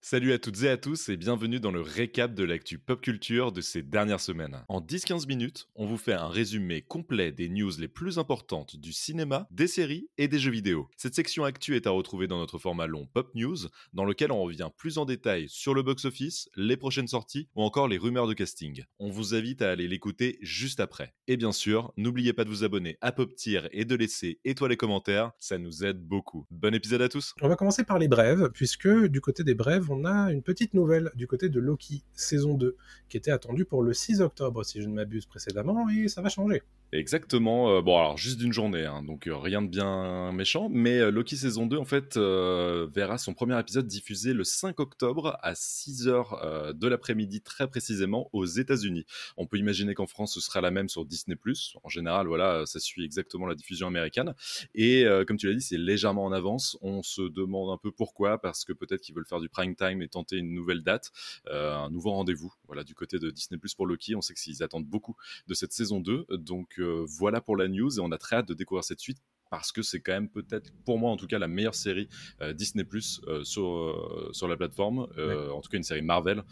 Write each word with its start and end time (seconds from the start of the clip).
Salut 0.00 0.32
à 0.32 0.38
toutes 0.38 0.62
et 0.62 0.68
à 0.68 0.76
tous 0.76 1.08
et 1.08 1.16
bienvenue 1.16 1.58
dans 1.58 1.72
le 1.72 1.80
récap 1.80 2.32
de 2.32 2.44
l'actu 2.44 2.78
pop 2.78 3.00
culture 3.00 3.50
de 3.50 3.60
ces 3.60 3.82
dernières 3.82 4.20
semaines. 4.20 4.62
En 4.68 4.80
10-15 4.80 5.26
minutes, 5.26 5.68
on 5.74 5.86
vous 5.86 5.98
fait 5.98 6.14
un 6.14 6.28
résumé 6.28 6.82
complet 6.82 7.32
des 7.32 7.48
news 7.48 7.72
les 7.78 7.88
plus 7.88 8.16
importantes 8.16 8.76
du 8.76 8.92
cinéma, 8.92 9.48
des 9.50 9.66
séries 9.66 10.08
et 10.16 10.28
des 10.28 10.38
jeux 10.38 10.52
vidéo. 10.52 10.88
Cette 10.96 11.16
section 11.16 11.42
actu 11.42 11.74
est 11.74 11.88
à 11.88 11.90
retrouver 11.90 12.28
dans 12.28 12.38
notre 12.38 12.58
format 12.58 12.86
long 12.86 13.06
Pop 13.12 13.34
News, 13.34 13.56
dans 13.92 14.04
lequel 14.04 14.30
on 14.30 14.40
revient 14.40 14.70
plus 14.76 14.98
en 14.98 15.04
détail 15.04 15.46
sur 15.48 15.74
le 15.74 15.82
box-office, 15.82 16.48
les 16.56 16.76
prochaines 16.76 17.08
sorties 17.08 17.48
ou 17.56 17.62
encore 17.62 17.88
les 17.88 17.98
rumeurs 17.98 18.28
de 18.28 18.34
casting. 18.34 18.84
On 19.00 19.10
vous 19.10 19.34
invite 19.34 19.62
à 19.62 19.70
aller 19.72 19.88
l'écouter 19.88 20.38
juste 20.42 20.78
après. 20.78 21.12
Et 21.26 21.36
bien 21.36 21.52
sûr, 21.52 21.92
n'oubliez 21.96 22.32
pas 22.32 22.44
de 22.44 22.50
vous 22.50 22.62
abonner 22.62 22.96
à 23.00 23.10
Pop 23.10 23.34
Tier 23.34 23.62
et 23.72 23.84
de 23.84 23.96
laisser 23.96 24.38
étoiles 24.44 24.72
et 24.72 24.76
commentaires, 24.76 25.32
ça 25.40 25.58
nous 25.58 25.84
aide 25.84 26.00
beaucoup. 26.00 26.46
Bon 26.52 26.72
épisode 26.72 27.02
à 27.02 27.08
tous 27.08 27.34
On 27.42 27.48
va 27.48 27.56
commencer 27.56 27.82
par 27.82 27.98
les 27.98 28.08
brèves, 28.08 28.48
puisque 28.54 28.88
du 28.88 29.20
côté 29.20 29.42
des 29.42 29.54
brèves, 29.54 29.87
on 29.90 30.04
a 30.04 30.32
une 30.32 30.42
petite 30.42 30.74
nouvelle 30.74 31.10
du 31.14 31.26
côté 31.26 31.48
de 31.48 31.60
Loki, 31.60 32.02
saison 32.14 32.54
2, 32.54 32.76
qui 33.08 33.16
était 33.16 33.30
attendue 33.30 33.64
pour 33.64 33.82
le 33.82 33.92
6 33.92 34.20
octobre, 34.20 34.64
si 34.64 34.82
je 34.82 34.88
ne 34.88 34.94
m'abuse 34.94 35.26
précédemment, 35.26 35.88
et 35.88 36.08
ça 36.08 36.22
va 36.22 36.28
changer. 36.28 36.62
Exactement. 36.90 37.70
Euh, 37.70 37.82
bon, 37.82 37.98
alors 37.98 38.16
juste 38.16 38.38
d'une 38.38 38.54
journée, 38.54 38.86
hein, 38.86 39.02
donc 39.02 39.26
euh, 39.26 39.36
rien 39.36 39.60
de 39.60 39.68
bien 39.68 40.32
méchant. 40.32 40.70
Mais 40.70 40.98
euh, 40.98 41.10
Loki 41.10 41.36
saison 41.36 41.66
2, 41.66 41.76
en 41.76 41.84
fait, 41.84 42.16
verra 42.16 43.18
son 43.18 43.34
premier 43.34 43.58
épisode 43.60 43.86
diffusé 43.86 44.32
le 44.32 44.42
5 44.42 44.80
octobre 44.80 45.36
à 45.42 45.52
6h 45.52 46.72
de 46.74 46.88
l'après-midi, 46.88 47.42
très 47.42 47.68
précisément, 47.68 48.30
aux 48.32 48.46
États-Unis. 48.46 49.04
On 49.36 49.46
peut 49.46 49.58
imaginer 49.58 49.94
qu'en 49.94 50.06
France, 50.06 50.34
ce 50.34 50.40
sera 50.40 50.60
la 50.60 50.70
même 50.70 50.88
sur 50.88 51.04
Disney. 51.04 51.36
En 51.84 51.88
général, 51.88 52.26
voilà, 52.26 52.64
ça 52.66 52.80
suit 52.80 53.04
exactement 53.04 53.46
la 53.46 53.54
diffusion 53.54 53.86
américaine. 53.86 54.34
Et 54.74 55.04
comme 55.26 55.36
tu 55.36 55.46
l'as 55.46 55.54
dit, 55.54 55.60
c'est 55.60 55.78
légèrement 55.78 56.24
en 56.24 56.32
avance. 56.32 56.78
On 56.80 57.02
se 57.02 57.22
demande 57.22 57.70
un 57.70 57.78
peu 57.78 57.90
pourquoi, 57.90 58.38
parce 58.38 58.64
que 58.64 58.72
peut-être 58.72 59.02
qu'ils 59.02 59.14
veulent 59.14 59.26
faire 59.26 59.40
du 59.40 59.48
prime 59.48 59.74
time 59.76 60.02
et 60.02 60.08
tenter 60.08 60.36
une 60.36 60.52
nouvelle 60.52 60.82
date, 60.82 61.10
un 61.50 61.90
nouveau 61.90 62.10
rendez-vous. 62.12 62.52
Voilà, 62.66 62.84
du 62.84 62.94
côté 62.94 63.18
de 63.18 63.30
Disney 63.30 63.60
pour 63.76 63.86
Loki, 63.86 64.14
on 64.14 64.20
sait 64.20 64.34
qu'ils 64.34 64.62
attendent 64.62 64.86
beaucoup 64.86 65.16
de 65.46 65.54
cette 65.54 65.72
saison 65.72 66.00
2. 66.00 66.26
Donc, 66.30 66.77
voilà 66.82 67.40
pour 67.40 67.56
la 67.56 67.68
news 67.68 67.98
et 67.98 68.00
on 68.00 68.12
a 68.12 68.18
très 68.18 68.36
hâte 68.36 68.48
de 68.48 68.54
découvrir 68.54 68.84
cette 68.84 69.00
suite 69.00 69.18
parce 69.50 69.72
que 69.72 69.82
c'est 69.82 70.00
quand 70.00 70.12
même 70.12 70.28
peut-être 70.28 70.72
pour 70.84 70.98
moi 70.98 71.10
en 71.10 71.16
tout 71.16 71.26
cas 71.26 71.38
la 71.38 71.48
meilleure 71.48 71.74
série 71.74 72.08
euh, 72.40 72.52
Disney 72.52 72.84
Plus 72.84 73.20
euh, 73.26 73.44
sur, 73.44 73.68
euh, 73.68 74.30
sur 74.32 74.48
la 74.48 74.56
plateforme, 74.56 75.00
en 75.00 75.60
tout 75.60 75.70
cas 75.70 75.76
une 75.76 75.82
série 75.82 76.02
Marvel 76.02 76.42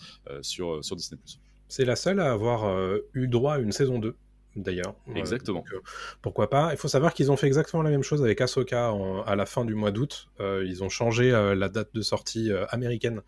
sur, 0.42 0.84
sur 0.84 0.96
Disney 0.96 1.20
Plus. 1.20 1.38
C'est 1.68 1.84
la 1.84 1.96
seule 1.96 2.20
à 2.20 2.32
avoir 2.32 2.96
eu 3.14 3.28
droit 3.28 3.54
à 3.54 3.58
une 3.58 3.72
saison 3.72 3.98
2 3.98 4.14
d'ailleurs. 4.56 4.94
Exactement. 5.14 5.64
Euh, 5.72 5.80
pourquoi 6.22 6.50
pas 6.50 6.70
Il 6.72 6.76
faut 6.76 6.88
savoir 6.88 7.14
qu'ils 7.14 7.30
ont 7.30 7.36
fait 7.36 7.46
exactement 7.46 7.82
la 7.82 7.90
même 7.90 8.02
chose 8.02 8.22
avec 8.22 8.40
Ahsoka 8.40 8.92
à 9.26 9.36
la 9.36 9.46
fin 9.46 9.64
du 9.64 9.74
mois 9.74 9.90
d'août. 9.90 10.28
Euh, 10.40 10.64
ils 10.66 10.82
ont 10.82 10.88
changé 10.88 11.32
euh, 11.32 11.54
la 11.54 11.68
date 11.68 11.94
de 11.94 12.02
sortie 12.02 12.50
américaine 12.70 13.22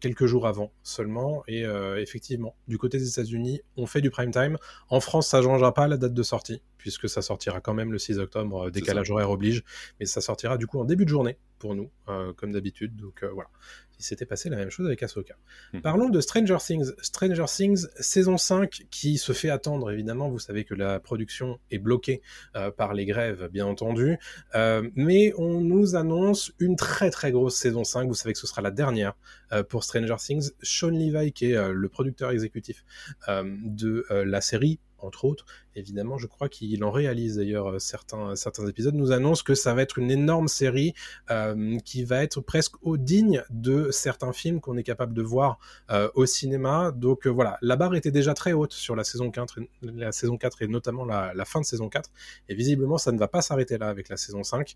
quelques 0.00 0.26
jours 0.26 0.46
avant 0.46 0.72
seulement. 0.82 1.42
Et 1.48 1.64
effectivement, 1.96 2.54
du 2.68 2.78
côté 2.78 2.98
des 2.98 3.08
États-Unis, 3.08 3.60
on 3.76 3.86
fait 3.86 4.00
du 4.00 4.10
prime 4.10 4.30
time. 4.30 4.56
En 4.88 5.00
France, 5.00 5.28
ça 5.28 5.38
ne 5.38 5.44
changera 5.44 5.74
pas 5.74 5.88
la 5.88 5.96
date 5.96 6.14
de 6.14 6.22
sortie, 6.22 6.62
puisque 6.78 7.08
ça 7.08 7.22
sortira 7.22 7.60
quand 7.60 7.74
même 7.74 7.92
le 7.92 7.98
6 7.98 8.18
octobre, 8.18 8.70
décalage 8.70 9.10
horaire 9.10 9.30
oblige. 9.30 9.62
Mais 10.00 10.06
ça 10.06 10.20
sortira 10.20 10.56
du 10.56 10.66
coup 10.66 10.78
en 10.78 10.84
début 10.84 11.04
de 11.04 11.10
journée 11.10 11.36
pour 11.58 11.74
nous, 11.74 11.90
comme 12.36 12.52
d'habitude. 12.52 12.96
Donc 12.96 13.24
voilà 13.24 13.50
il 13.98 14.04
s'était 14.04 14.26
passé 14.26 14.48
la 14.48 14.56
même 14.56 14.70
chose 14.70 14.86
avec 14.86 15.02
Ahsoka. 15.02 15.34
Hmm. 15.72 15.80
Parlons 15.80 16.08
de 16.08 16.20
Stranger 16.20 16.56
Things. 16.64 16.92
Stranger 17.00 17.44
Things 17.46 17.86
saison 17.98 18.36
5 18.36 18.86
qui 18.90 19.18
se 19.18 19.32
fait 19.32 19.50
attendre 19.50 19.90
évidemment. 19.90 20.28
Vous 20.28 20.38
savez 20.38 20.64
que 20.64 20.74
la 20.74 21.00
production 21.00 21.58
est 21.70 21.78
bloquée 21.78 22.22
euh, 22.56 22.70
par 22.70 22.94
les 22.94 23.06
grèves, 23.06 23.48
bien 23.50 23.66
entendu. 23.66 24.18
Euh, 24.54 24.88
mais 24.94 25.32
on 25.36 25.60
nous 25.60 25.96
annonce 25.96 26.52
une 26.58 26.76
très 26.76 27.10
très 27.10 27.32
grosse 27.32 27.56
saison 27.56 27.84
5. 27.84 28.06
Vous 28.06 28.14
savez 28.14 28.32
que 28.32 28.38
ce 28.38 28.46
sera 28.46 28.62
la 28.62 28.70
dernière 28.70 29.14
euh, 29.52 29.62
pour 29.62 29.84
Stranger 29.84 30.16
Things. 30.18 30.50
Sean 30.62 30.90
Levi, 30.90 31.32
qui 31.32 31.52
est 31.52 31.72
le 31.72 31.88
producteur 31.88 32.30
exécutif 32.30 32.84
de 33.28 34.04
la 34.10 34.40
série, 34.40 34.78
entre 34.98 35.24
autres. 35.24 35.44
Évidemment, 35.74 36.18
je 36.18 36.26
crois 36.26 36.48
qu'il 36.48 36.82
en 36.84 36.90
réalise 36.90 37.36
d'ailleurs 37.36 37.68
euh, 37.68 37.78
certains, 37.78 38.34
certains 38.36 38.66
épisodes, 38.66 38.94
nous 38.94 39.12
annonce 39.12 39.42
que 39.42 39.54
ça 39.54 39.74
va 39.74 39.82
être 39.82 39.98
une 39.98 40.10
énorme 40.10 40.48
série 40.48 40.94
euh, 41.30 41.78
qui 41.84 42.04
va 42.04 42.22
être 42.22 42.40
presque 42.40 42.74
au 42.82 42.96
digne 42.96 43.42
de 43.50 43.90
certains 43.90 44.32
films 44.32 44.60
qu'on 44.60 44.76
est 44.76 44.82
capable 44.82 45.14
de 45.14 45.22
voir 45.22 45.58
euh, 45.90 46.10
au 46.14 46.26
cinéma. 46.26 46.92
Donc 46.92 47.26
voilà, 47.26 47.58
la 47.62 47.76
barre 47.76 47.94
était 47.94 48.10
déjà 48.10 48.34
très 48.34 48.52
haute 48.52 48.72
sur 48.72 48.96
la 48.96 49.04
saison 49.04 49.30
4, 49.30 49.60
la 49.82 50.12
saison 50.12 50.36
4 50.36 50.62
et 50.62 50.68
notamment 50.68 51.04
la, 51.04 51.44
fin 51.44 51.60
de 51.60 51.64
saison 51.64 51.88
4. 51.88 52.10
Et 52.48 52.54
visiblement, 52.54 52.98
ça 52.98 53.12
ne 53.12 53.18
va 53.18 53.28
pas 53.28 53.42
s'arrêter 53.42 53.78
là 53.78 53.88
avec 53.88 54.08
la 54.08 54.16
saison 54.16 54.42
5. 54.42 54.74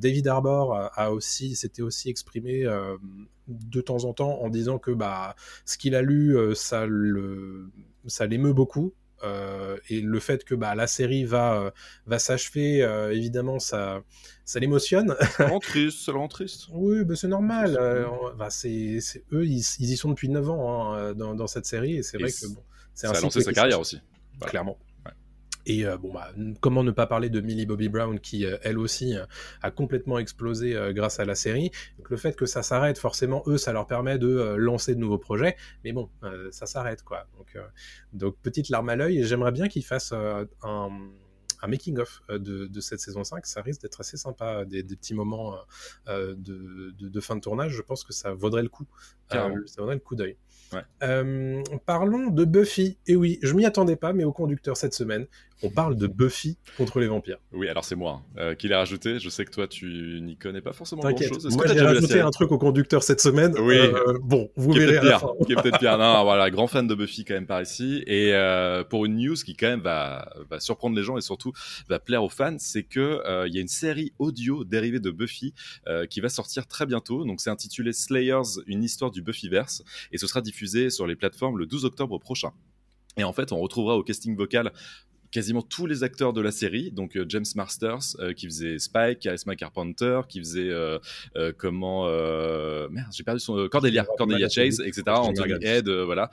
David 0.00 0.28
Arbor 0.28 0.90
a 0.94 1.12
aussi, 1.12 1.56
s'était 1.56 1.82
aussi 1.82 2.08
exprimé 2.08 2.64
de 3.48 3.80
temps 3.80 4.04
en 4.04 4.12
temps 4.12 4.40
en 4.40 4.48
disant 4.48 4.78
que 4.78 4.90
bah, 4.90 5.34
ce 5.64 5.76
qu'il 5.76 5.94
a 5.94 6.02
lu, 6.02 6.36
ça 6.54 6.86
ça 8.06 8.26
l'émeut 8.26 8.52
beaucoup 8.52 8.86
euh, 8.86 9.03
et 9.88 10.00
le 10.00 10.20
fait 10.20 10.44
que 10.44 10.54
bah, 10.54 10.74
la 10.74 10.86
série 10.86 11.24
va, 11.24 11.60
euh, 11.60 11.70
va 12.06 12.18
s'achever, 12.18 12.82
euh, 12.82 13.14
évidemment, 13.14 13.58
ça, 13.58 14.02
ça 14.44 14.58
l'émotionne. 14.60 15.16
Ça 15.36 15.48
rend 15.48 15.58
triste, 15.58 16.04
ça 16.04 16.12
rend 16.12 16.28
triste. 16.28 16.66
oui, 16.72 17.04
bah, 17.04 17.14
c'est 17.16 17.28
normal. 17.28 17.78
Bah, 18.38 18.50
c'est, 18.50 18.98
eux, 19.32 19.46
ils, 19.46 19.64
ils, 19.78 19.90
y 19.90 19.96
sont 19.96 20.10
depuis 20.10 20.28
9 20.28 20.50
ans 20.50 20.94
hein, 20.94 21.14
dans, 21.14 21.34
dans, 21.34 21.46
cette 21.46 21.66
série, 21.66 21.96
et 21.96 22.02
c'est 22.02 22.18
vrai 22.18 22.30
que 22.30 22.46
bon, 22.48 22.62
c'est 22.94 23.06
ça 23.06 23.12
a 23.12 23.20
lancé 23.20 23.40
sa 23.40 23.52
carrière 23.52 23.80
aussi. 23.80 24.00
Clairement. 24.40 24.78
Et 25.66 25.86
euh, 25.86 25.96
bon, 25.96 26.12
bah, 26.12 26.32
comment 26.60 26.82
ne 26.82 26.90
pas 26.90 27.06
parler 27.06 27.30
de 27.30 27.40
Millie 27.40 27.66
Bobby 27.66 27.88
Brown 27.88 28.20
qui, 28.20 28.44
euh, 28.44 28.56
elle 28.62 28.78
aussi, 28.78 29.16
euh, 29.16 29.24
a 29.62 29.70
complètement 29.70 30.18
explosé 30.18 30.76
grâce 30.90 31.20
à 31.20 31.24
la 31.24 31.34
série. 31.34 31.70
Donc 31.98 32.10
le 32.10 32.16
fait 32.16 32.36
que 32.36 32.46
ça 32.46 32.62
s'arrête, 32.62 32.98
forcément, 32.98 33.42
eux, 33.46 33.58
ça 33.58 33.72
leur 33.72 33.86
permet 33.86 34.18
de 34.18 34.54
lancer 34.56 34.94
de 34.94 35.00
nouveaux 35.00 35.18
projets. 35.18 35.56
Mais 35.84 35.92
bon, 35.92 36.10
ça 36.50 36.66
s'arrête, 36.66 37.02
quoi. 37.02 37.26
Donc, 37.38 37.58
donc, 38.12 38.36
petite 38.42 38.68
larme 38.68 38.88
à 38.88 38.96
l'œil. 38.96 39.18
Et 39.18 39.24
j'aimerais 39.24 39.52
bien 39.52 39.68
qu'ils 39.68 39.84
fassent 39.84 40.12
un 40.12 40.90
un 41.62 41.66
making-of 41.66 42.20
de, 42.28 42.80
cette 42.80 43.00
saison 43.00 43.24
5. 43.24 43.46
Ça 43.46 43.62
risque 43.62 43.80
d'être 43.80 43.98
assez 43.98 44.18
sympa, 44.18 44.66
des, 44.66 44.82
petits 44.82 45.14
moments 45.14 45.56
de, 46.06 46.34
de, 46.36 47.20
fin 47.20 47.36
de 47.36 47.40
tournage. 47.40 47.72
Je 47.72 47.82
pense 47.82 48.04
que 48.04 48.12
ça 48.12 48.32
vaudrait 48.34 48.62
le 48.62 48.68
coup. 48.68 48.86
ça 49.30 49.48
vaudrait 49.78 49.94
le 49.94 50.00
coup 50.00 50.14
d'œil. 50.14 50.36
Euh, 51.02 51.62
parlons 51.86 52.28
de 52.28 52.44
Buffy. 52.44 52.98
Et 53.06 53.16
oui, 53.16 53.38
je 53.42 53.54
m'y 53.54 53.64
attendais 53.64 53.96
pas, 53.96 54.12
mais 54.12 54.24
au 54.24 54.32
conducteur 54.32 54.76
cette 54.76 54.94
semaine, 54.94 55.26
on 55.62 55.70
parle 55.70 55.96
de 55.96 56.06
Buffy 56.06 56.58
contre 56.76 57.00
les 57.00 57.06
vampires. 57.06 57.38
Oui, 57.52 57.68
alors 57.68 57.84
c'est 57.84 57.94
moi 57.94 58.20
hein, 58.20 58.40
euh, 58.40 58.54
qui 58.54 58.68
l'ai 58.68 58.74
rajouté. 58.74 59.18
Je 59.18 59.28
sais 59.28 59.44
que 59.44 59.50
toi, 59.50 59.66
tu 59.66 60.20
n'y 60.20 60.36
connais 60.36 60.60
pas 60.60 60.72
forcément 60.72 61.02
grand-chose. 61.02 61.56
Moi, 61.56 61.66
j'ai 61.66 61.80
rajouté 61.80 62.20
un 62.20 62.30
truc 62.30 62.52
au 62.52 62.58
conducteur 62.58 63.02
cette 63.02 63.20
semaine. 63.20 63.54
Oui. 63.58 63.76
Euh, 63.76 64.18
bon, 64.22 64.50
vous 64.56 64.72
verrez 64.72 64.98
à 65.08 65.20
Qui 65.46 65.52
est 65.52 65.56
peut-être 65.56 65.78
pire. 65.78 65.96
Non, 65.96 66.24
voilà, 66.24 66.50
grand 66.50 66.66
fan 66.66 66.86
de 66.86 66.94
Buffy 66.94 67.24
quand 67.24 67.34
même 67.34 67.46
par 67.46 67.62
ici. 67.62 68.02
Et 68.06 68.32
pour 68.90 69.06
une 69.06 69.16
news 69.16 69.34
qui 69.34 69.56
quand 69.56 69.68
même 69.68 69.80
va, 69.80 70.28
va, 70.50 70.60
surprendre 70.60 70.96
les 70.96 71.02
gens 71.02 71.16
et 71.16 71.22
surtout 71.22 71.52
va 71.88 71.98
plaire 71.98 72.22
aux 72.24 72.28
fans, 72.28 72.56
c'est 72.58 72.82
que 72.82 73.22
il 73.46 73.54
y 73.54 73.58
a 73.58 73.60
une 73.60 73.68
série 73.68 74.12
audio 74.18 74.64
dérivée 74.64 75.00
de 75.00 75.10
Buffy 75.10 75.54
qui 76.10 76.20
va 76.20 76.28
sortir 76.28 76.66
très 76.66 76.86
bientôt. 76.86 77.24
Donc 77.24 77.40
c'est 77.40 77.50
intitulé 77.50 77.92
Slayers, 77.92 78.60
une 78.66 78.82
histoire 78.82 79.10
du 79.10 79.22
Buffyverse, 79.22 79.82
et 80.12 80.18
ce 80.18 80.26
sera 80.26 80.40
diffusé 80.40 80.63
sur 80.66 81.06
les 81.06 81.16
plateformes 81.16 81.58
le 81.58 81.66
12 81.66 81.84
octobre 81.84 82.18
prochain. 82.18 82.52
Et 83.16 83.24
en 83.24 83.32
fait, 83.32 83.52
on 83.52 83.58
retrouvera 83.58 83.96
au 83.96 84.02
casting 84.02 84.36
vocal 84.36 84.72
quasiment 85.34 85.62
tous 85.62 85.86
les 85.86 86.04
acteurs 86.04 86.32
de 86.32 86.40
la 86.40 86.52
série. 86.52 86.92
Donc 86.92 87.16
euh, 87.16 87.26
James 87.28 87.44
Masters 87.56 88.16
euh, 88.20 88.32
qui 88.32 88.46
faisait 88.46 88.78
Spike, 88.78 89.18
Charisma 89.18 89.56
Carpenter 89.56 90.20
qui 90.28 90.38
faisait 90.38 90.70
euh, 90.70 91.00
comment 91.58 92.04
merde 92.88 93.08
j'ai 93.12 93.24
perdu 93.24 93.40
son 93.40 93.68
Cordelia, 93.68 94.06
Cordelia 94.16 94.48
Chase, 94.48 94.80
etc. 94.80 95.02
Anthony 95.08 95.54
Ed, 95.60 95.88
voilà. 95.88 96.30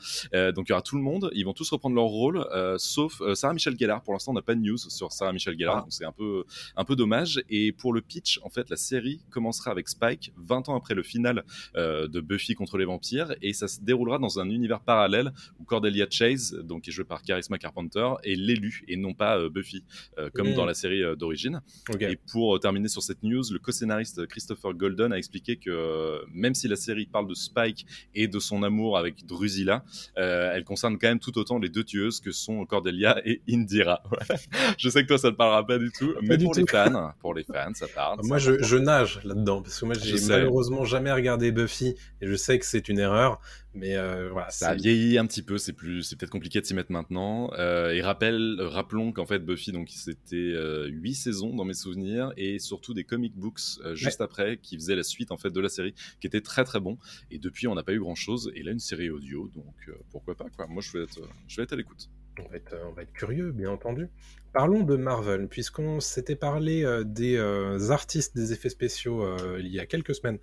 donc 0.53 0.67
il 0.67 0.69
y 0.69 0.73
aura 0.73 0.83
tout 0.83 0.95
le 0.95 1.01
monde. 1.01 1.31
Ils 1.33 1.45
vont 1.45 1.53
tous 1.53 1.69
reprendre 1.71 1.95
leur 1.95 2.05
rôle, 2.05 2.45
sauf 2.77 3.21
Sarah 3.33 3.53
Michelle 3.53 3.77
Gellar. 3.77 4.03
Pour 4.03 4.13
l'instant, 4.13 4.31
on 4.31 4.35
n'a 4.35 4.41
pas 4.43 4.53
de 4.53 4.59
news 4.59 4.77
sur 4.77 5.11
Sarah 5.11 5.33
Michelle 5.33 5.57
Gellar, 5.57 5.77
ah. 5.77 5.81
donc 5.81 5.91
c'est 5.91 6.05
un 6.05 6.11
peu 6.11 6.43
un 6.75 6.85
peu 6.85 6.95
dommage. 6.95 7.41
Et 7.49 7.71
pour 7.71 7.93
le 7.93 8.01
pitch, 8.01 8.39
en 8.43 8.49
fait, 8.49 8.69
la 8.69 8.75
série 8.75 9.21
commencera 9.31 9.71
avec 9.71 9.89
Spike 9.89 10.31
20 10.37 10.69
ans 10.69 10.75
après 10.75 10.93
le 10.93 11.03
final 11.03 11.43
de 11.75 12.21
Buffy 12.21 12.53
contre 12.53 12.77
les 12.77 12.85
vampires 12.85 13.33
et 13.41 13.53
ça 13.53 13.67
se 13.67 13.81
déroulera 13.81 14.19
dans 14.19 14.39
un 14.39 14.49
univers 14.49 14.81
parallèle 14.81 15.31
où 15.59 15.63
Cordelia 15.63 16.05
Chase, 16.09 16.53
donc 16.63 16.83
qui 16.83 16.91
est 16.91 16.93
jouée 16.93 17.05
par 17.05 17.23
Charisma 17.23 17.57
Carpenter, 17.57 18.07
est 18.23 18.35
l'élu 18.35 18.83
et 18.91 18.97
non 18.97 19.13
pas 19.13 19.37
euh, 19.37 19.49
Buffy, 19.49 19.83
euh, 20.17 20.29
comme 20.33 20.53
dans 20.53 20.65
la 20.65 20.73
série 20.73 21.03
euh, 21.03 21.15
d'origine. 21.15 21.61
Et 21.99 22.17
pour 22.31 22.59
terminer 22.59 22.87
sur 22.87 23.01
cette 23.01 23.23
news, 23.23 23.43
le 23.51 23.59
co-scénariste 23.59 24.27
Christopher 24.27 24.73
Golden 24.73 25.13
a 25.13 25.17
expliqué 25.17 25.55
que 25.55 26.21
même 26.33 26.53
si 26.53 26.67
la 26.67 26.75
série 26.75 27.05
parle 27.05 27.27
de 27.27 27.33
Spike 27.33 27.85
et 28.13 28.27
de 28.27 28.39
son 28.39 28.63
amour 28.63 28.97
avec 28.97 29.25
Drusilla, 29.25 29.83
elle 30.15 30.63
concerne 30.63 30.97
quand 30.97 31.07
même 31.07 31.19
tout 31.19 31.37
autant 31.37 31.59
les 31.59 31.69
deux 31.69 31.83
tueuses 31.83 32.19
que 32.19 32.31
sont 32.31 32.65
Cordelia 32.65 33.21
et 33.25 33.41
Indira. 33.49 34.03
je 34.77 34.89
sais 34.89 35.03
que 35.03 35.07
toi, 35.07 35.17
ça 35.17 35.27
ne 35.27 35.31
te 35.33 35.37
parlera 35.37 35.65
pas 35.65 35.77
du 35.77 35.91
tout, 35.91 36.13
mais 36.21 36.37
pour 36.37 36.53
les 36.53 36.65
fans, 36.67 37.13
pour 37.19 37.33
les 37.33 37.43
fans, 37.43 37.73
ça 37.73 37.87
parle. 37.87 38.19
Moi, 38.23 38.37
je, 38.37 38.75
nage 38.81 39.19
là-dedans 39.23 39.61
parce 39.61 39.79
que 39.79 39.85
moi, 39.85 39.95
j'ai 39.95 40.19
malheureusement 40.27 40.85
jamais 40.85 41.11
regardé 41.11 41.51
Buffy 41.51 41.95
et 42.21 42.27
je 42.27 42.35
sais 42.35 42.57
que 42.59 42.65
c'est 42.65 42.89
une 42.89 42.99
erreur. 42.99 43.39
Mais 43.73 43.95
euh, 43.95 44.29
voilà, 44.31 44.49
ça 44.49 44.69
a 44.69 44.75
vieilli 44.75 45.17
un 45.17 45.25
petit 45.25 45.41
peu, 45.41 45.57
c'est 45.57 45.71
plus, 45.71 46.03
c'est 46.03 46.17
peut-être 46.17 46.31
compliqué 46.31 46.59
de 46.59 46.65
s'y 46.65 46.73
mettre 46.73 46.91
maintenant. 46.91 47.51
Euh, 47.57 47.91
et 47.91 48.01
rappel, 48.01 48.57
rappelons 48.81 49.11
qu'en 49.11 49.25
fait 49.27 49.39
Buffy, 49.39 49.71
donc 49.71 49.89
c'était 49.89 50.35
euh, 50.35 50.87
huit 50.87 51.13
saisons 51.13 51.55
dans 51.55 51.65
mes 51.65 51.75
souvenirs 51.75 52.33
et 52.35 52.57
surtout 52.57 52.93
des 52.93 53.03
comic 53.03 53.35
books 53.35 53.61
juste 53.93 54.21
après 54.21 54.57
qui 54.57 54.75
faisaient 54.75 54.95
la 54.95 55.03
suite 55.03 55.31
en 55.31 55.37
fait 55.37 55.51
de 55.51 55.61
la 55.61 55.69
série, 55.69 55.93
qui 56.19 56.25
était 56.25 56.41
très 56.41 56.63
très 56.63 56.79
bon. 56.79 56.97
Et 57.29 57.37
depuis, 57.37 57.67
on 57.67 57.75
n'a 57.75 57.83
pas 57.83 57.93
eu 57.93 57.99
grand 57.99 58.15
chose. 58.15 58.51
Et 58.55 58.63
là, 58.63 58.71
une 58.71 58.79
série 58.79 59.11
audio, 59.11 59.49
donc 59.53 59.89
pourquoi 60.09 60.35
pas 60.35 60.49
quoi. 60.49 60.65
Moi, 60.67 60.81
je 60.81 60.97
vais 60.97 61.03
être, 61.03 61.21
je 61.47 61.57
vais 61.57 61.63
être 61.63 61.73
à 61.73 61.75
l'écoute. 61.75 62.09
On 62.39 62.49
va, 62.49 62.57
être, 62.57 62.75
on 62.89 62.93
va 62.93 63.01
être 63.03 63.13
curieux, 63.13 63.51
bien 63.51 63.69
entendu. 63.69 64.09
Parlons 64.53 64.83
de 64.83 64.97
Marvel, 64.97 65.47
puisqu'on 65.47 66.01
s'était 66.01 66.35
parlé 66.35 66.83
euh, 66.83 67.05
des 67.05 67.37
euh, 67.37 67.89
artistes 67.89 68.35
des 68.35 68.51
effets 68.51 68.67
spéciaux 68.67 69.23
euh, 69.23 69.57
il 69.61 69.67
y 69.67 69.79
a 69.79 69.85
quelques 69.85 70.13
semaines 70.13 70.39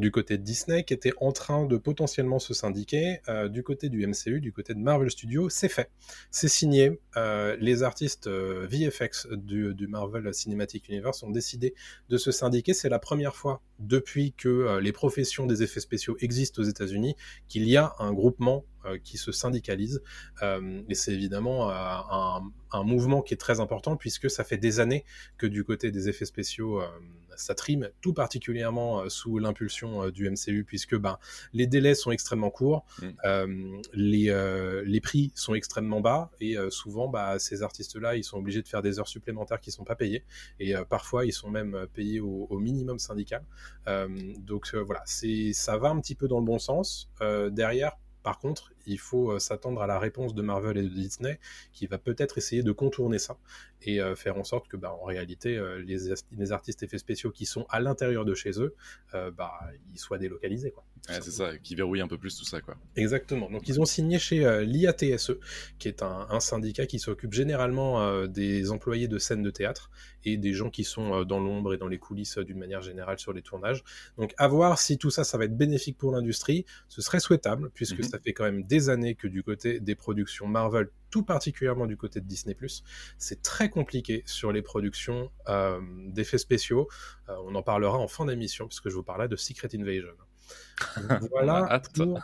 du 0.00 0.10
côté 0.10 0.36
de 0.36 0.42
Disney, 0.42 0.84
qui 0.84 0.92
étaient 0.92 1.14
en 1.18 1.32
train 1.32 1.64
de 1.64 1.78
potentiellement 1.78 2.38
se 2.38 2.52
syndiquer. 2.52 3.20
du 3.48 3.62
côté 3.62 3.88
du 3.88 4.06
MCU, 4.06 4.40
du 4.40 4.52
côté 4.52 4.74
de 4.74 4.80
Marvel 4.80 5.10
Studios, 5.10 5.48
c'est 5.48 5.68
fait. 5.68 5.90
C'est 6.30 6.48
signé. 6.48 6.98
les 7.16 7.82
artistes 7.82 8.28
VFX 8.28 9.28
du, 9.32 9.74
du, 9.74 9.86
Marvel 9.86 10.32
Cinematic 10.34 10.88
Universe 10.88 11.22
ont 11.22 11.30
décidé 11.30 11.74
de 12.08 12.18
se 12.18 12.30
syndiquer. 12.30 12.74
C'est 12.74 12.88
la 12.88 12.98
première 12.98 13.34
fois 13.34 13.62
depuis 13.78 14.32
que 14.32 14.78
les 14.78 14.92
professions 14.92 15.46
des 15.46 15.62
effets 15.62 15.80
spéciaux 15.80 16.16
existent 16.20 16.62
aux 16.62 16.66
États-Unis 16.66 17.14
qu'il 17.48 17.68
y 17.68 17.76
a 17.76 17.94
un 17.98 18.12
groupement 18.12 18.64
qui 19.02 19.18
se 19.18 19.32
syndicalise. 19.32 20.02
et 20.42 20.94
c'est 20.94 21.12
évidemment 21.12 21.70
un, 21.70 22.42
un 22.72 22.82
mouvement 22.82 23.22
qui 23.22 23.34
est 23.34 23.38
très 23.38 23.60
important 23.60 23.96
puisque 23.96 24.30
ça 24.30 24.44
fait 24.44 24.58
des 24.58 24.80
années 24.80 25.04
que 25.36 25.46
du 25.46 25.64
côté 25.64 25.90
des 25.90 26.08
effets 26.08 26.24
spéciaux, 26.24 26.80
euh, 26.80 26.86
ça 27.36 27.54
trime, 27.54 27.88
tout 28.00 28.12
particulièrement 28.12 29.00
euh, 29.00 29.08
sous 29.08 29.38
l'impulsion 29.38 30.04
euh, 30.04 30.10
du 30.10 30.28
MCU 30.28 30.64
puisque 30.64 30.96
ben, 30.96 31.18
les 31.52 31.66
délais 31.66 31.94
sont 31.94 32.10
extrêmement 32.10 32.50
courts, 32.50 32.84
mm. 33.02 33.80
les, 33.94 34.82
les 34.84 35.00
prix 35.00 35.32
sont 35.34 35.54
extrêmement 35.54 36.00
bas 36.00 36.30
et 36.40 36.56
souvent 36.70 37.08
bah, 37.08 37.38
ces 37.38 37.62
artistes-là, 37.62 38.16
ils 38.16 38.24
sont 38.24 38.38
obligés 38.38 38.62
de 38.62 38.68
faire 38.68 38.82
des 38.82 38.98
heures 38.98 39.08
supplémentaires 39.08 39.60
qui 39.60 39.70
ne 39.70 39.74
sont 39.74 39.84
pas 39.84 39.96
payées 39.96 40.24
et 40.60 40.74
parfois 40.88 41.24
ils 41.24 41.32
sont 41.32 41.50
même 41.50 41.86
payés 41.94 42.20
au, 42.20 42.46
au 42.50 42.58
minimum 42.58 42.98
syndical. 42.98 43.44
donc 44.38 44.74
voilà, 44.74 45.02
c'est 45.06 45.52
ça 45.52 45.78
va 45.78 45.88
un 45.88 46.00
petit 46.00 46.14
peu 46.14 46.28
dans 46.28 46.38
le 46.38 46.44
bon 46.44 46.58
sens. 46.58 47.10
derrière, 47.50 47.96
par 48.28 48.40
contre, 48.40 48.74
il 48.88 48.98
faut 48.98 49.30
euh, 49.30 49.38
s'attendre 49.38 49.82
à 49.82 49.86
la 49.86 49.98
réponse 49.98 50.34
de 50.34 50.42
Marvel 50.42 50.76
et 50.78 50.82
de 50.82 50.88
Disney 50.88 51.38
qui 51.72 51.86
va 51.86 51.98
peut-être 51.98 52.38
essayer 52.38 52.62
de 52.62 52.72
contourner 52.72 53.18
ça 53.18 53.38
et 53.82 54.00
euh, 54.00 54.16
faire 54.16 54.36
en 54.36 54.44
sorte 54.44 54.66
que, 54.68 54.76
bah, 54.76 54.92
en 54.92 55.04
réalité, 55.04 55.56
euh, 55.56 55.78
les, 55.78 56.52
artistes 56.52 56.82
effets 56.82 56.98
spéciaux 56.98 57.30
qui 57.30 57.46
sont 57.46 57.66
à 57.70 57.80
l'intérieur 57.80 58.24
de 58.24 58.34
chez 58.34 58.60
eux, 58.60 58.74
bah, 59.12 59.52
ils 59.92 59.98
soient 59.98 60.18
délocalisés. 60.18 60.70
Quoi, 60.70 60.84
c'est 61.06 61.30
ça, 61.30 61.58
qui 61.58 61.74
verrouille 61.74 62.00
un 62.00 62.08
peu 62.08 62.18
plus 62.18 62.36
tout 62.36 62.44
ça. 62.44 62.60
Quoi. 62.60 62.76
Exactement. 62.96 63.50
Donc, 63.50 63.68
ils 63.68 63.80
ont 63.80 63.84
signé 63.84 64.18
chez 64.18 64.64
l'IATSE, 64.64 65.32
qui 65.78 65.88
est 65.88 66.02
un, 66.02 66.40
syndicat 66.40 66.86
qui 66.86 66.98
s'occupe 66.98 67.32
généralement 67.32 68.26
des 68.26 68.70
employés 68.70 69.08
de 69.08 69.18
scènes 69.18 69.42
de 69.42 69.50
théâtre 69.50 69.90
et 70.24 70.36
des 70.36 70.52
gens 70.52 70.70
qui 70.70 70.84
sont 70.84 71.24
dans 71.24 71.40
l'ombre 71.40 71.74
et 71.74 71.78
dans 71.78 71.88
les 71.88 71.98
coulisses 71.98 72.38
d'une 72.38 72.58
manière 72.58 72.82
générale 72.82 73.18
sur 73.18 73.32
les 73.32 73.42
tournages. 73.42 73.84
Donc, 74.16 74.34
à 74.38 74.48
voir 74.48 74.78
si 74.78 74.98
tout 74.98 75.10
ça, 75.10 75.24
ça 75.24 75.38
va 75.38 75.44
être 75.44 75.56
bénéfique 75.56 75.98
pour 75.98 76.12
l'industrie. 76.12 76.64
Ce 76.88 77.02
serait 77.02 77.20
souhaitable, 77.20 77.70
puisque 77.74 77.98
mhm. 77.98 78.04
ça 78.04 78.18
fait 78.18 78.32
quand 78.32 78.44
même 78.44 78.62
des 78.62 78.77
années 78.88 79.14
que 79.14 79.28
du 79.28 79.42
côté 79.42 79.80
des 79.80 79.94
productions 79.94 80.46
Marvel, 80.46 80.88
tout 81.10 81.22
particulièrement 81.22 81.86
du 81.86 81.96
côté 81.96 82.20
de 82.20 82.26
Disney⁇ 82.26 82.56
c'est 83.18 83.42
très 83.42 83.70
compliqué 83.70 84.22
sur 84.26 84.52
les 84.52 84.62
productions 84.62 85.30
euh, 85.48 85.80
d'effets 86.08 86.38
spéciaux. 86.38 86.88
Euh, 87.28 87.34
on 87.44 87.54
en 87.54 87.62
parlera 87.62 87.98
en 87.98 88.08
fin 88.08 88.26
d'émission, 88.26 88.66
puisque 88.66 88.88
je 88.88 88.94
vous 88.94 89.02
parlais 89.02 89.28
de 89.28 89.36
Secret 89.36 89.68
Invasion. 89.74 90.14
voilà 91.30 91.82
pour 91.94 92.20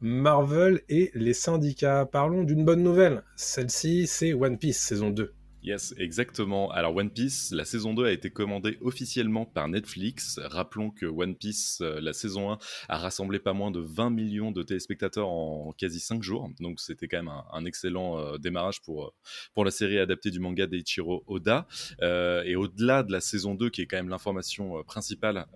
Marvel 0.00 0.82
et 0.88 1.10
les 1.14 1.34
syndicats. 1.34 2.06
Parlons 2.06 2.42
d'une 2.42 2.64
bonne 2.64 2.82
nouvelle. 2.82 3.22
Celle-ci, 3.36 4.06
c'est 4.06 4.34
One 4.34 4.58
Piece 4.58 4.78
saison 4.78 5.10
2. 5.10 5.32
Yes, 5.64 5.94
exactement. 5.96 6.72
Alors 6.72 6.96
One 6.96 7.10
Piece, 7.10 7.52
la 7.52 7.64
saison 7.64 7.94
2 7.94 8.06
a 8.06 8.10
été 8.10 8.30
commandée 8.30 8.78
officiellement 8.80 9.46
par 9.46 9.68
Netflix. 9.68 10.40
Rappelons 10.42 10.90
que 10.90 11.06
One 11.06 11.36
Piece, 11.36 11.78
euh, 11.82 12.00
la 12.00 12.12
saison 12.12 12.50
1, 12.50 12.58
a 12.88 12.98
rassemblé 12.98 13.38
pas 13.38 13.52
moins 13.52 13.70
de 13.70 13.78
20 13.78 14.10
millions 14.10 14.50
de 14.50 14.64
téléspectateurs 14.64 15.28
en 15.28 15.72
quasi 15.78 16.00
5 16.00 16.20
jours. 16.20 16.50
Donc 16.58 16.80
c'était 16.80 17.06
quand 17.06 17.18
même 17.18 17.32
un, 17.52 17.64
excellent 17.64 18.18
euh, 18.18 18.38
démarrage 18.38 18.82
pour, 18.82 19.04
euh, 19.04 19.10
pour 19.54 19.64
la 19.64 19.70
série 19.70 20.00
adaptée 20.00 20.32
du 20.32 20.40
manga 20.40 20.66
d'Eiichiro 20.66 21.22
Oda. 21.28 21.68
et 22.00 22.56
au-delà 22.56 23.04
de 23.04 23.12
la 23.12 23.20
saison 23.20 23.54
2, 23.54 23.70
qui 23.70 23.82
est 23.82 23.86
quand 23.86 23.98
même 23.98 24.08
l'information 24.08 24.82
principale 24.82 25.46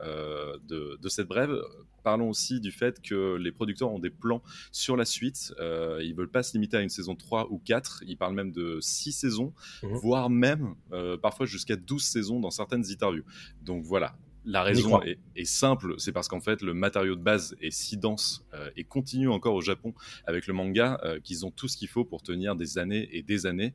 de, 0.68 0.98
de, 1.02 1.08
cette 1.08 1.26
brève, 1.26 1.60
parlons 2.06 2.30
aussi 2.30 2.60
du 2.60 2.70
fait 2.70 3.02
que 3.02 3.36
les 3.36 3.50
producteurs 3.50 3.90
ont 3.90 3.98
des 3.98 4.10
plans 4.10 4.42
sur 4.70 4.96
la 4.96 5.04
suite. 5.04 5.52
ils 5.58 6.14
veulent 6.16 6.30
pas 6.30 6.44
se 6.44 6.52
limiter 6.52 6.76
à 6.76 6.82
une 6.82 6.90
saison 6.90 7.16
3 7.16 7.48
ou 7.50 7.58
4. 7.58 8.04
Ils 8.06 8.16
parlent 8.16 8.34
même 8.34 8.52
de 8.52 8.78
6 8.80 9.10
saisons. 9.12 9.52
Mmh. 9.82 9.96
Mhm. 9.96 9.98
voire 9.98 10.30
même 10.30 10.74
euh, 10.92 11.16
parfois 11.16 11.46
jusqu'à 11.46 11.76
12 11.76 12.02
saisons 12.02 12.40
dans 12.40 12.50
certaines 12.50 12.84
interviews. 12.90 13.24
Donc 13.62 13.84
voilà, 13.84 14.16
la 14.44 14.62
raison 14.62 15.00
est, 15.02 15.44
simple, 15.44 15.94
c'est 15.98 16.12
parce 16.12 16.28
qu'en 16.28 16.40
fait 16.40 16.62
le 16.62 16.72
matériau 16.72 17.16
de 17.16 17.20
base 17.20 17.56
est 17.60 17.72
si 17.72 17.96
dense 17.96 18.46
euh, 18.54 18.70
et 18.76 18.84
continue 18.84 19.28
encore 19.28 19.54
au 19.54 19.60
Japon 19.60 19.92
avec 20.24 20.46
le 20.46 20.54
manga 20.54 21.00
euh, 21.02 21.18
qu'ils 21.18 21.44
ont 21.44 21.50
tout 21.50 21.66
ce 21.66 21.76
qu'il 21.76 21.88
faut 21.88 22.04
pour 22.04 22.22
tenir 22.22 22.54
des 22.54 22.78
années 22.78 23.08
et 23.10 23.22
des 23.22 23.46
années 23.46 23.74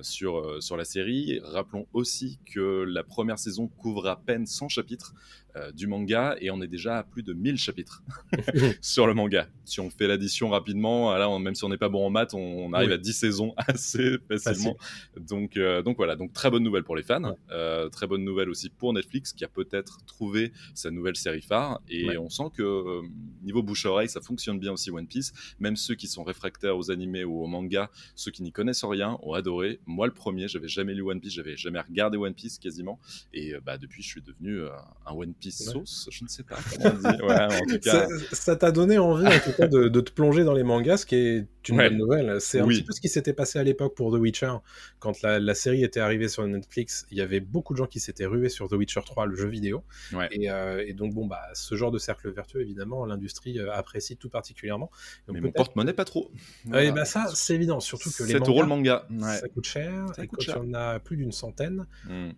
sur, 0.00 0.62
sur 0.62 0.76
la 0.78 0.84
série. 0.84 1.40
Rappelons 1.44 1.86
aussi 1.92 2.38
que 2.46 2.84
la 2.84 3.04
première 3.04 3.38
saison 3.38 3.68
couvre 3.68 4.08
à 4.08 4.16
peine 4.16 4.46
100 4.46 4.70
chapitres, 4.70 5.14
euh, 5.14 5.41
du 5.74 5.86
manga 5.86 6.36
et 6.40 6.50
on 6.50 6.60
est 6.62 6.68
déjà 6.68 6.98
à 6.98 7.02
plus 7.02 7.22
de 7.22 7.32
1000 7.32 7.58
chapitres 7.58 8.02
sur 8.80 9.06
le 9.06 9.14
manga. 9.14 9.48
Si 9.64 9.80
on 9.80 9.90
fait 9.90 10.06
l'addition 10.06 10.50
rapidement, 10.50 11.16
là, 11.16 11.38
même 11.38 11.54
si 11.54 11.64
on 11.64 11.68
n'est 11.68 11.78
pas 11.78 11.88
bon 11.88 12.06
en 12.06 12.10
maths, 12.10 12.34
on, 12.34 12.72
arrive 12.72 12.92
à 12.92 12.98
10 12.98 13.12
saisons 13.12 13.54
assez 13.56 14.16
facilement. 14.28 14.76
Donc, 15.16 15.56
euh, 15.56 15.82
donc 15.82 15.96
voilà, 15.96 16.16
donc 16.16 16.32
très 16.32 16.50
bonne 16.50 16.62
nouvelle 16.62 16.84
pour 16.84 16.96
les 16.96 17.02
fans, 17.02 17.36
euh, 17.50 17.88
très 17.88 18.06
bonne 18.06 18.24
nouvelle 18.24 18.48
aussi 18.48 18.70
pour 18.70 18.92
Netflix 18.92 19.32
qui 19.32 19.44
a 19.44 19.48
peut-être 19.48 20.04
trouvé 20.06 20.52
sa 20.74 20.90
nouvelle 20.90 21.16
série 21.16 21.42
phare. 21.42 21.80
Et 21.88 22.16
on 22.18 22.28
sent 22.28 22.50
que 22.54 23.02
niveau 23.42 23.62
bouche-oreille, 23.62 24.08
ça 24.08 24.20
fonctionne 24.20 24.58
bien 24.58 24.72
aussi 24.72 24.90
One 24.90 25.06
Piece. 25.06 25.32
Même 25.60 25.76
ceux 25.76 25.94
qui 25.94 26.06
sont 26.06 26.24
réfractaires 26.24 26.76
aux 26.76 26.90
animés 26.90 27.24
ou 27.24 27.42
aux 27.42 27.46
mangas, 27.46 27.90
ceux 28.14 28.30
qui 28.30 28.42
n'y 28.42 28.52
connaissent 28.52 28.84
rien, 28.84 29.18
ont 29.22 29.34
adoré. 29.34 29.80
Moi, 29.86 30.06
le 30.06 30.12
premier, 30.12 30.48
j'avais 30.48 30.68
jamais 30.68 30.94
lu 30.94 31.02
One 31.02 31.20
Piece, 31.20 31.34
j'avais 31.34 31.56
jamais 31.56 31.80
regardé 31.80 32.16
One 32.16 32.34
Piece 32.34 32.58
quasiment. 32.58 33.00
Et 33.32 33.54
bah, 33.64 33.78
depuis, 33.78 34.02
je 34.02 34.08
suis 34.08 34.22
devenu 34.22 34.62
un 35.06 35.12
One 35.12 35.34
Piece 35.34 35.41
sauce, 35.50 36.08
je 36.10 36.24
ne 36.24 36.28
sais 36.28 36.42
pas 36.42 36.58
Ça 38.32 38.56
t'a 38.56 38.70
donné 38.70 38.98
envie 38.98 39.26
en 39.26 39.40
tout 39.40 39.52
cas 39.56 39.66
de, 39.66 39.88
te 40.00 40.10
plonger 40.10 40.44
dans 40.44 40.52
les 40.52 40.62
mangas, 40.62 40.98
ce 40.98 41.06
qui 41.06 41.16
est 41.16 41.46
une 41.68 41.76
bonne 41.76 41.96
nouvelle. 41.96 42.40
C'est 42.40 42.60
un 42.60 42.66
petit 42.66 42.82
peu 42.82 42.92
ce 42.92 43.00
qui 43.00 43.08
s'était 43.08 43.32
passé 43.32 43.58
à 43.58 43.62
l'époque 43.62 43.94
pour 43.94 44.12
The 44.12 44.18
Witcher. 44.18 44.54
Quand 44.98 45.22
la, 45.22 45.54
série 45.54 45.84
était 45.84 46.00
arrivée 46.00 46.28
sur 46.28 46.46
Netflix, 46.46 47.06
il 47.10 47.18
y 47.18 47.20
avait 47.20 47.40
beaucoup 47.40 47.74
de 47.74 47.78
gens 47.78 47.86
qui 47.86 48.00
s'étaient 48.00 48.26
rués 48.26 48.48
sur 48.48 48.68
The 48.68 48.72
Witcher 48.72 49.00
3, 49.04 49.26
le 49.26 49.36
jeu 49.36 49.48
vidéo. 49.48 49.84
Euh, 50.14 50.84
et, 50.86 50.92
donc 50.92 51.14
bon, 51.14 51.26
bah, 51.26 51.42
ce 51.54 51.74
genre 51.74 51.90
de 51.90 51.98
cercle 51.98 52.30
vertueux, 52.30 52.60
évidemment, 52.60 53.04
l'industrie 53.04 53.58
euh, 53.58 53.72
apprécie 53.72 54.16
tout 54.16 54.28
particulièrement. 54.28 54.90
Mais 55.28 55.40
mon 55.40 55.52
porte-monnaie 55.52 55.92
pas 55.92 56.04
trop. 56.04 56.30
Et 56.74 56.92
bah, 56.92 57.04
ça, 57.04 57.26
c'est 57.34 57.54
évident, 57.54 57.80
surtout 57.80 58.10
que 58.10 58.24
les 58.24 58.38
mangas, 58.38 59.06
manga. 59.08 59.36
ça 59.36 59.48
coûte 59.48 59.66
cher. 59.66 60.06
Ça 60.14 60.24
et 60.24 60.26
coûte 60.26 60.40
quand 60.40 60.44
cher. 60.44 60.60
il 60.62 60.70
y 60.70 60.70
en 60.70 60.74
a 60.74 60.98
plus 60.98 61.16
d'une 61.16 61.32
centaine. 61.32 61.86
Hmm. 62.08 62.30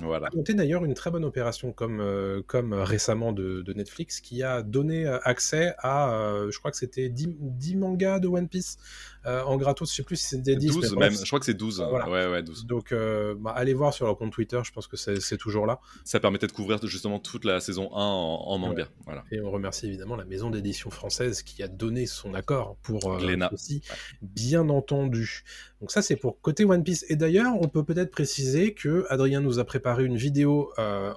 Voilà. 0.00 0.28
Noté 0.34 0.54
d'ailleurs 0.54 0.84
une 0.84 0.94
très 0.94 1.10
bonne 1.10 1.24
opération 1.24 1.72
comme, 1.72 2.00
euh, 2.00 2.42
comme 2.46 2.72
récemment 2.72 3.32
de, 3.32 3.64
Netflix 3.76 4.20
qui 4.20 4.42
a 4.42 4.62
donné 4.62 5.06
euh, 5.06 5.18
accès 5.22 5.74
à, 5.78 6.14
euh, 6.14 6.50
je 6.50 6.58
crois 6.58 6.70
que 6.70 6.76
c'était 6.76 7.08
10, 7.08 7.36
10, 7.38 7.76
mangas 7.76 8.20
de 8.20 8.28
One 8.28 8.48
Piece 8.48 8.78
euh, 9.26 9.42
en 9.42 9.56
gratos, 9.56 9.90
je 9.90 9.96
sais 9.96 10.02
plus 10.02 10.16
si 10.16 10.28
c'était 10.28 10.56
10. 10.56 10.68
12 10.72 10.96
même, 10.96 11.12
je 11.12 11.24
crois 11.26 11.40
que 11.40 11.44
c'est 11.44 11.54
12. 11.54 11.80
Ouais, 11.80 12.26
ouais, 12.28 12.42
12. 12.42 12.66
Donc, 12.66 12.94
bah, 13.40 13.52
allez 13.56 13.74
voir 13.74 13.92
sur 13.92 14.06
leur 14.06 14.16
compte 14.16 14.32
Twitter, 14.32 14.60
je 14.64 14.72
pense 14.72 14.86
que 14.86 14.96
c'est 14.96 15.36
toujours 15.36 15.66
là. 15.66 15.80
Ça 16.04 16.20
permettait 16.20 16.46
de 16.46 16.52
couvrir 16.52 16.78
justement 16.86 17.18
toute 17.18 17.44
la 17.44 17.60
saison 17.60 17.90
1 17.92 17.96
en, 17.96 18.58
manga. 18.58 18.88
Voilà. 19.04 19.24
Et 19.32 19.40
on 19.40 19.50
remercie 19.50 19.86
évidemment 19.86 20.16
la 20.16 20.24
maison 20.24 20.50
d'édition 20.50 20.90
française 20.90 21.42
qui 21.42 21.62
a 21.62 21.68
donné 21.68 22.06
son 22.06 22.34
accord 22.34 22.76
pour 22.82 23.04
aussi, 23.52 23.82
bien 24.22 24.68
entendu. 24.68 25.44
Donc 25.80 25.90
ça, 25.90 26.02
c'est 26.02 26.16
pour 26.16 26.40
côté 26.40 26.64
One 26.64 26.82
Piece. 26.82 27.04
Et 27.08 27.16
d'ailleurs, 27.16 27.54
on 27.60 27.68
peut 27.68 27.84
peut-être 27.84 28.10
préciser 28.10 28.72
que 28.74 29.04
Adrien 29.08 29.40
nous 29.40 29.58
a 29.58 29.64
préparé 29.64 30.04
une 30.04 30.16
vidéo 30.16 30.72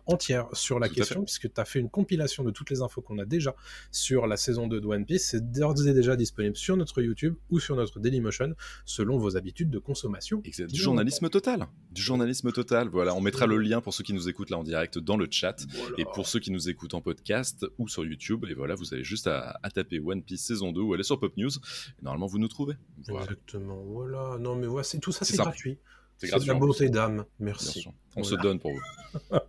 entière 0.06 0.48
sur 0.54 0.80
la 0.80 0.90
question, 0.90 1.24
puisque 1.24 1.54
tu 1.54 1.62
as 1.62 1.66
fait 1.66 1.80
une 1.80 1.90
compilation 1.90 2.44
de 2.44 2.52
toutes 2.52 2.70
les 2.70 2.82
infos 2.82 3.02
qu'on 3.02 3.20
a 3.20 3.26
déjà 3.26 3.56
sur 3.92 4.28
la 4.28 4.38
saison 4.38 4.68
2 4.68 4.82
de 4.82 4.88
One 4.88 5.06
Piece. 5.06 5.30
C'est 5.30 5.52
d'ores 5.52 5.88
et 5.88 5.94
déjà 5.94 6.16
disponible 6.16 6.56
sur 6.56 6.76
notre 6.78 7.02
YouTube 7.02 7.36
ou 7.50 7.60
sur 7.60 7.76
notre 7.76 8.00
Dailymotion 8.00 8.54
selon 8.86 9.18
vos 9.18 9.38
habitudes 9.38 9.70
de 9.70 9.80
consommation. 9.80 10.42
du 10.42 10.76
journalisme 10.76 11.30
total. 11.30 11.68
Du 11.92 12.02
journalisme 12.02 12.52
total. 12.52 12.90
Voilà, 12.90 13.16
on 13.16 13.22
mettra 13.22 13.46
le 13.46 13.58
lien 13.58 13.82
pour 13.82 13.94
ceux 13.94 14.04
qui 14.04 14.14
nous 14.14 14.30
écoutent 14.30 14.50
là 14.50 14.58
en 14.58 14.64
direct 14.64 14.98
dans 14.98 15.18
le 15.18 15.28
chat 15.30 15.66
et 15.98 16.06
pour 16.06 16.28
ceux 16.28 16.40
qui 16.40 16.52
nous 16.52 16.70
écoutent 16.70 16.94
en 16.94 17.02
podcast 17.02 17.66
ou 17.78 17.88
sur 17.88 18.06
YouTube. 18.06 18.46
Et 18.50 18.54
voilà, 18.54 18.76
vous 18.76 18.94
avez 18.94 19.04
juste 19.04 19.28
à, 19.28 19.60
taper 19.74 20.00
One 20.00 20.24
Piece 20.24 20.42
saison 20.42 20.72
2 20.72 20.82
ou 20.82 20.94
aller 20.94 21.04
sur 21.04 21.20
Pop 21.20 21.36
News. 21.38 21.52
Et 21.52 22.04
normalement, 22.04 22.28
vous 22.28 22.40
nous 22.40 22.48
trouvez. 22.48 22.76
Exactement. 23.08 23.82
Voilà. 23.86 24.38
Non, 24.40 24.49
mais 24.56 24.68
voilà, 24.68 24.84
c'est 24.84 25.00
tout 25.00 25.12
ça, 25.12 25.26
c'est 25.26 25.38
gratuit. 25.38 25.80
C'est 26.18 26.38
de 26.38 26.48
la 26.48 26.54
beauté 26.54 26.90
d'âme. 26.90 27.26
Merci. 27.40 27.88
On 28.16 28.24
se 28.24 28.36
donne 28.36 28.60
pour 28.60 28.72
vous. 28.72 29.38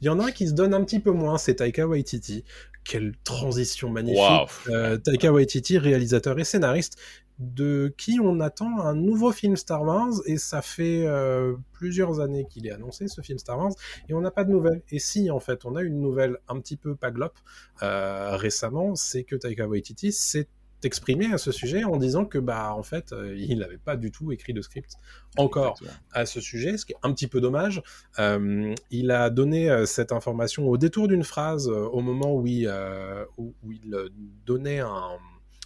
Il 0.00 0.06
y 0.06 0.08
en 0.08 0.18
a 0.18 0.26
un 0.26 0.30
qui 0.30 0.48
se 0.48 0.54
donne 0.54 0.72
un 0.72 0.82
petit 0.82 1.00
peu 1.00 1.10
moins, 1.10 1.36
c'est 1.36 1.56
Taika 1.56 1.86
Waititi, 1.86 2.44
quelle 2.84 3.12
transition 3.22 3.90
magnifique. 3.90 4.22
Taika 5.04 5.32
Waititi, 5.32 5.78
réalisateur 5.78 6.38
et 6.38 6.44
scénariste, 6.44 6.96
de 7.40 7.92
qui 7.96 8.20
on 8.20 8.38
attend 8.38 8.80
un 8.80 8.94
nouveau 8.94 9.32
film 9.32 9.56
Star 9.56 9.82
Wars 9.82 10.12
et 10.26 10.36
ça 10.36 10.60
fait 10.60 11.06
euh, 11.06 11.56
plusieurs 11.72 12.20
années 12.20 12.46
qu'il 12.48 12.66
est 12.66 12.70
annoncé 12.70 13.08
ce 13.08 13.22
film 13.22 13.38
Star 13.38 13.58
Wars 13.58 13.72
et 14.08 14.14
on 14.14 14.20
n'a 14.20 14.30
pas 14.30 14.44
de 14.44 14.50
nouvelles. 14.50 14.82
Et 14.90 14.98
si 14.98 15.30
en 15.30 15.40
fait 15.40 15.64
on 15.64 15.74
a 15.74 15.82
une 15.82 16.00
nouvelle 16.00 16.36
un 16.48 16.60
petit 16.60 16.76
peu 16.76 16.94
paglope 16.94 17.38
euh, 17.82 18.36
récemment, 18.36 18.94
c'est 18.94 19.24
que 19.24 19.36
Taika 19.36 19.66
Waititi 19.66 20.12
s'est 20.12 20.48
exprimé 20.84 21.32
à 21.32 21.38
ce 21.38 21.52
sujet 21.52 21.84
en 21.84 21.96
disant 21.96 22.24
que 22.24 22.38
bah 22.38 22.74
en 22.74 22.82
fait 22.82 23.12
euh, 23.12 23.34
il 23.36 23.58
n'avait 23.58 23.78
pas 23.78 23.96
du 23.96 24.10
tout 24.10 24.32
écrit 24.32 24.52
de 24.52 24.62
script 24.62 24.94
encore 25.36 25.78
à 26.12 26.26
ce 26.26 26.40
sujet, 26.40 26.76
ce 26.76 26.86
qui 26.86 26.92
est 26.92 26.98
un 27.02 27.12
petit 27.12 27.26
peu 27.26 27.40
dommage. 27.40 27.82
il 28.18 29.10
a 29.10 29.30
donné 29.30 29.86
cette 29.86 30.12
information 30.12 30.68
au 30.68 30.76
détour 30.76 31.08
d'une 31.08 31.24
phrase 31.24 31.68
au 31.68 32.00
moment 32.00 32.34
où 32.34 32.46
il 32.46 32.70
donnait 34.46 34.80
un 34.80 35.18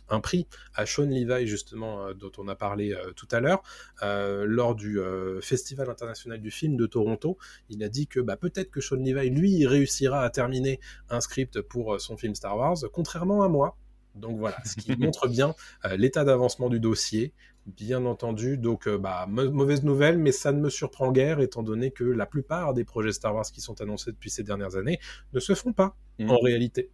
un 0.09 0.21
prix 0.21 0.47
à 0.75 0.87
Sean 0.87 1.07
Levi, 1.07 1.47
justement, 1.47 2.07
euh, 2.07 2.15
dont 2.15 2.33
on 2.39 2.49
a 2.49 2.55
parlé 2.55 2.93
euh, 2.93 3.13
tout 3.13 3.29
à 3.31 3.41
l'heure, 3.41 3.63
euh, 4.03 4.45
lors 4.47 4.75
du 4.75 4.99
Festival 5.41 5.91
international 5.91 6.41
du 6.41 6.51
film 6.51 6.77
de 6.77 6.87
Toronto. 6.87 7.39
Il 7.69 7.83
a 7.83 7.89
dit 7.89 8.07
que 8.07 8.21
bah, 8.21 8.37
peut-être 8.37 8.71
que 8.71 8.81
Sean 8.81 8.97
Levi, 8.97 9.31
lui, 9.31 9.67
réussira 9.67 10.23
à 10.23 10.31
terminer 10.31 10.81
un 11.11 11.21
script 11.21 11.61
pour 11.61 12.01
son 12.01 12.17
film 12.17 12.35
Star 12.35 12.57
Wars, 12.57 12.77
contrairement 12.93 13.43
à 13.43 13.49
moi. 13.49 13.77
Donc 14.15 14.39
voilà, 14.39 14.57
ce 14.65 14.77
qui 14.77 14.97
montre 14.99 15.29
bien 15.29 15.55
l'état 15.97 16.25
d'avancement 16.25 16.69
du 16.69 16.81
dossier, 16.81 17.33
bien 17.67 18.05
entendu. 18.05 18.59
Donc, 18.59 18.89
bah, 18.89 19.27
mauvaise 19.29 19.83
nouvelle, 19.83 20.19
mais 20.19 20.33
ça 20.33 20.53
ne 20.53 20.61
me 20.61 20.71
surprend 20.71 21.13
guère, 21.13 21.41
étant 21.41 21.63
donné 21.63 21.91
que 21.91 22.05
la 22.05 22.27
plupart 22.27 22.75
des 22.75 22.85
projets 22.85 23.13
Star 23.13 23.35
Wars 23.35 23.47
qui 23.51 23.61
sont 23.61 23.81
annoncés 23.81 24.13
depuis 24.13 24.31
ces 24.31 24.43
dernières 24.43 24.77
années 24.77 24.99
ne 25.33 25.41
se 25.41 25.55
font 25.55 25.73
pas 25.73 25.97
mmh. 26.19 26.31
en 26.31 26.39
réalité. 26.39 26.91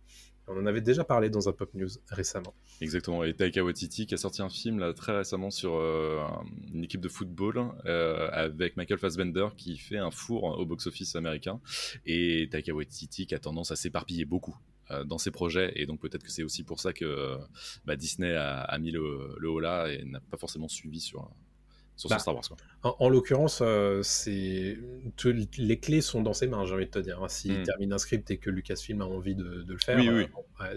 On 0.53 0.59
en 0.59 0.67
avait 0.67 0.81
déjà 0.81 1.05
parlé 1.05 1.31
dans 1.31 1.49
un 1.49 1.53
Pop 1.53 1.73
News 1.75 1.89
récemment. 2.09 2.55
Exactement. 2.81 3.23
Et 3.23 3.35
Taika 3.35 3.62
Waititi 3.62 4.07
qui 4.07 4.15
a 4.15 4.17
sorti 4.17 4.43
un 4.43 4.49
film 4.49 4.81
là, 4.81 4.93
très 4.93 5.17
récemment 5.17 5.50
sur 5.50 5.77
euh, 5.77 6.19
une 6.75 6.83
équipe 6.83 7.00
de 7.00 7.09
football 7.09 7.71
euh, 7.87 8.29
avec 8.33 8.77
Michael 8.77 8.99
Fassbender 8.99 9.47
qui 9.57 9.77
fait 9.77 9.99
un 9.99 10.11
four 10.11 10.59
au 10.59 10.67
box-office 10.67 11.15
américain. 11.15 11.61
Et 12.05 12.49
Taika 12.50 12.75
Waititi 12.75 13.27
qui 13.27 13.35
a 13.35 13.39
tendance 13.39 13.71
à 13.71 13.77
s'éparpiller 13.77 14.25
beaucoup 14.25 14.57
euh, 14.57 14.79
dans 15.04 15.18
ses 15.18 15.30
projets. 15.30 15.73
Et 15.76 15.87
donc 15.87 16.00
peut-être 16.00 16.23
que 16.23 16.30
c'est 16.30 16.42
aussi 16.42 16.62
pour 16.62 16.80
ça 16.80 16.92
que 16.92 17.38
bah, 17.85 17.97
Disney 17.97 18.35
a, 18.35 18.78
mis 18.78 18.90
le 18.90 19.50
haut 19.50 19.61
là 19.61 19.88
et 19.88 20.04
n'a 20.04 20.20
pas 20.20 20.37
forcément 20.37 20.68
suivi 20.68 21.00
sur 21.00 21.30
bah, 22.09 22.19
Star 22.19 22.35
Wars. 22.35 22.45
En, 22.83 23.09
l'occurrence, 23.09 23.61
euh, 23.62 24.00
c'est 24.02 24.78
les 25.59 25.78
clés 25.78 26.00
sont 26.00 26.23
dans 26.23 26.33
ses 26.33 26.47
mains, 26.47 26.64
j'ai 26.64 26.75
envie 26.75 26.87
de 26.87 26.90
te 26.90 26.99
dire. 26.99 27.23
Hein. 27.23 27.28
S'il 27.28 27.61
hmm. 27.61 27.64
termine 27.64 27.92
un 27.92 27.99
script 27.99 28.30
et 28.30 28.38
que 28.38 28.49
Lucasfilm 28.49 29.02
a 29.02 29.04
envie 29.04 29.35
de, 29.35 29.64
le 29.69 29.78
faire, 29.78 29.99
euh, 29.99 30.26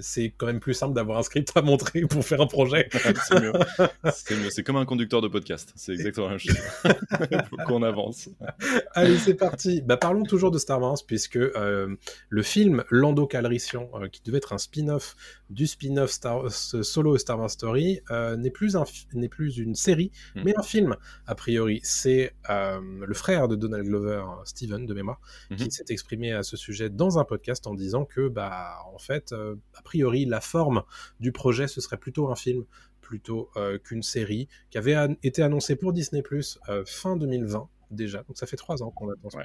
c'est 0.01 0.33
quand 0.35 0.47
même 0.47 0.59
plus 0.59 0.73
simple 0.73 0.93
d'avoir 0.93 1.19
un 1.19 1.23
script 1.23 1.51
à 1.55 1.61
montrer 1.61 2.01
pour 2.09 2.25
faire 2.25 2.41
un 2.41 2.47
projet. 2.47 2.89
c'est 3.27 3.41
mieux. 3.41 4.49
C'est 4.49 4.63
comme 4.63 4.75
un 4.75 4.85
conducteur 4.85 5.21
de 5.21 5.27
podcast. 5.27 5.71
C'est 5.75 5.93
exactement 5.93 6.27
la 6.27 6.31
même 6.33 6.39
chose. 6.39 6.57
faut 7.49 7.57
qu'on 7.65 7.83
avance. 7.83 8.29
Allez, 8.93 9.17
c'est 9.17 9.35
parti. 9.35 9.81
Bah, 9.81 9.97
parlons 9.97 10.23
toujours 10.23 10.51
de 10.51 10.57
Star 10.57 10.81
Wars, 10.81 10.97
puisque 11.05 11.37
euh, 11.37 11.95
le 12.29 12.43
film 12.43 12.83
Lando 12.89 13.27
Calrissian, 13.27 13.89
qui 14.11 14.21
devait 14.23 14.37
être 14.37 14.53
un 14.53 14.57
spin-off 14.57 15.15
du 15.49 15.67
spin-off 15.67 16.11
Star... 16.11 16.51
solo 16.51 17.17
Star 17.17 17.39
Wars 17.39 17.49
Story, 17.49 18.01
n'est 18.37 18.51
plus, 18.51 18.75
un... 18.75 18.83
plus 19.29 19.57
une 19.57 19.75
série, 19.75 20.11
hmm. 20.35 20.41
mais 20.43 20.53
un 20.57 20.63
film 20.63 20.95
a 21.25 21.35
priori, 21.35 21.79
c'est 21.83 22.33
euh, 22.49 22.79
le 23.05 23.13
frère 23.13 23.47
de 23.47 23.55
Donald 23.55 23.85
Glover, 23.85 24.23
Steven, 24.45 24.85
de 24.85 24.93
mémoire, 24.93 25.19
qui 25.55 25.65
mhm. 25.65 25.71
s'est 25.71 25.85
exprimé 25.89 26.31
à 26.31 26.43
ce 26.43 26.57
sujet 26.57 26.89
dans 26.89 27.19
un 27.19 27.23
podcast 27.23 27.67
en 27.67 27.73
disant 27.73 28.05
que, 28.05 28.27
bah, 28.27 28.77
en 28.93 28.97
fait, 28.97 29.31
euh, 29.31 29.55
a 29.75 29.81
priori, 29.81 30.25
la 30.25 30.41
forme 30.41 30.83
du 31.19 31.31
projet, 31.31 31.67
ce 31.67 31.81
serait 31.81 31.97
plutôt 31.97 32.29
un 32.29 32.35
film 32.35 32.65
plutôt 33.01 33.49
euh, 33.57 33.77
qu'une 33.77 34.03
série 34.03 34.47
qui 34.69 34.77
avait 34.77 34.95
été 35.23 35.43
annoncée 35.43 35.75
pour 35.75 35.91
Disney 35.91 36.21
Plus 36.21 36.57
fin 36.85 37.17
2020 37.17 37.69
déjà. 37.91 38.23
Donc 38.23 38.37
ça 38.37 38.47
fait 38.47 38.55
trois 38.55 38.81
ans 38.81 38.91
qu'on 38.91 39.09
attend 39.11 39.29
ce 39.29 39.37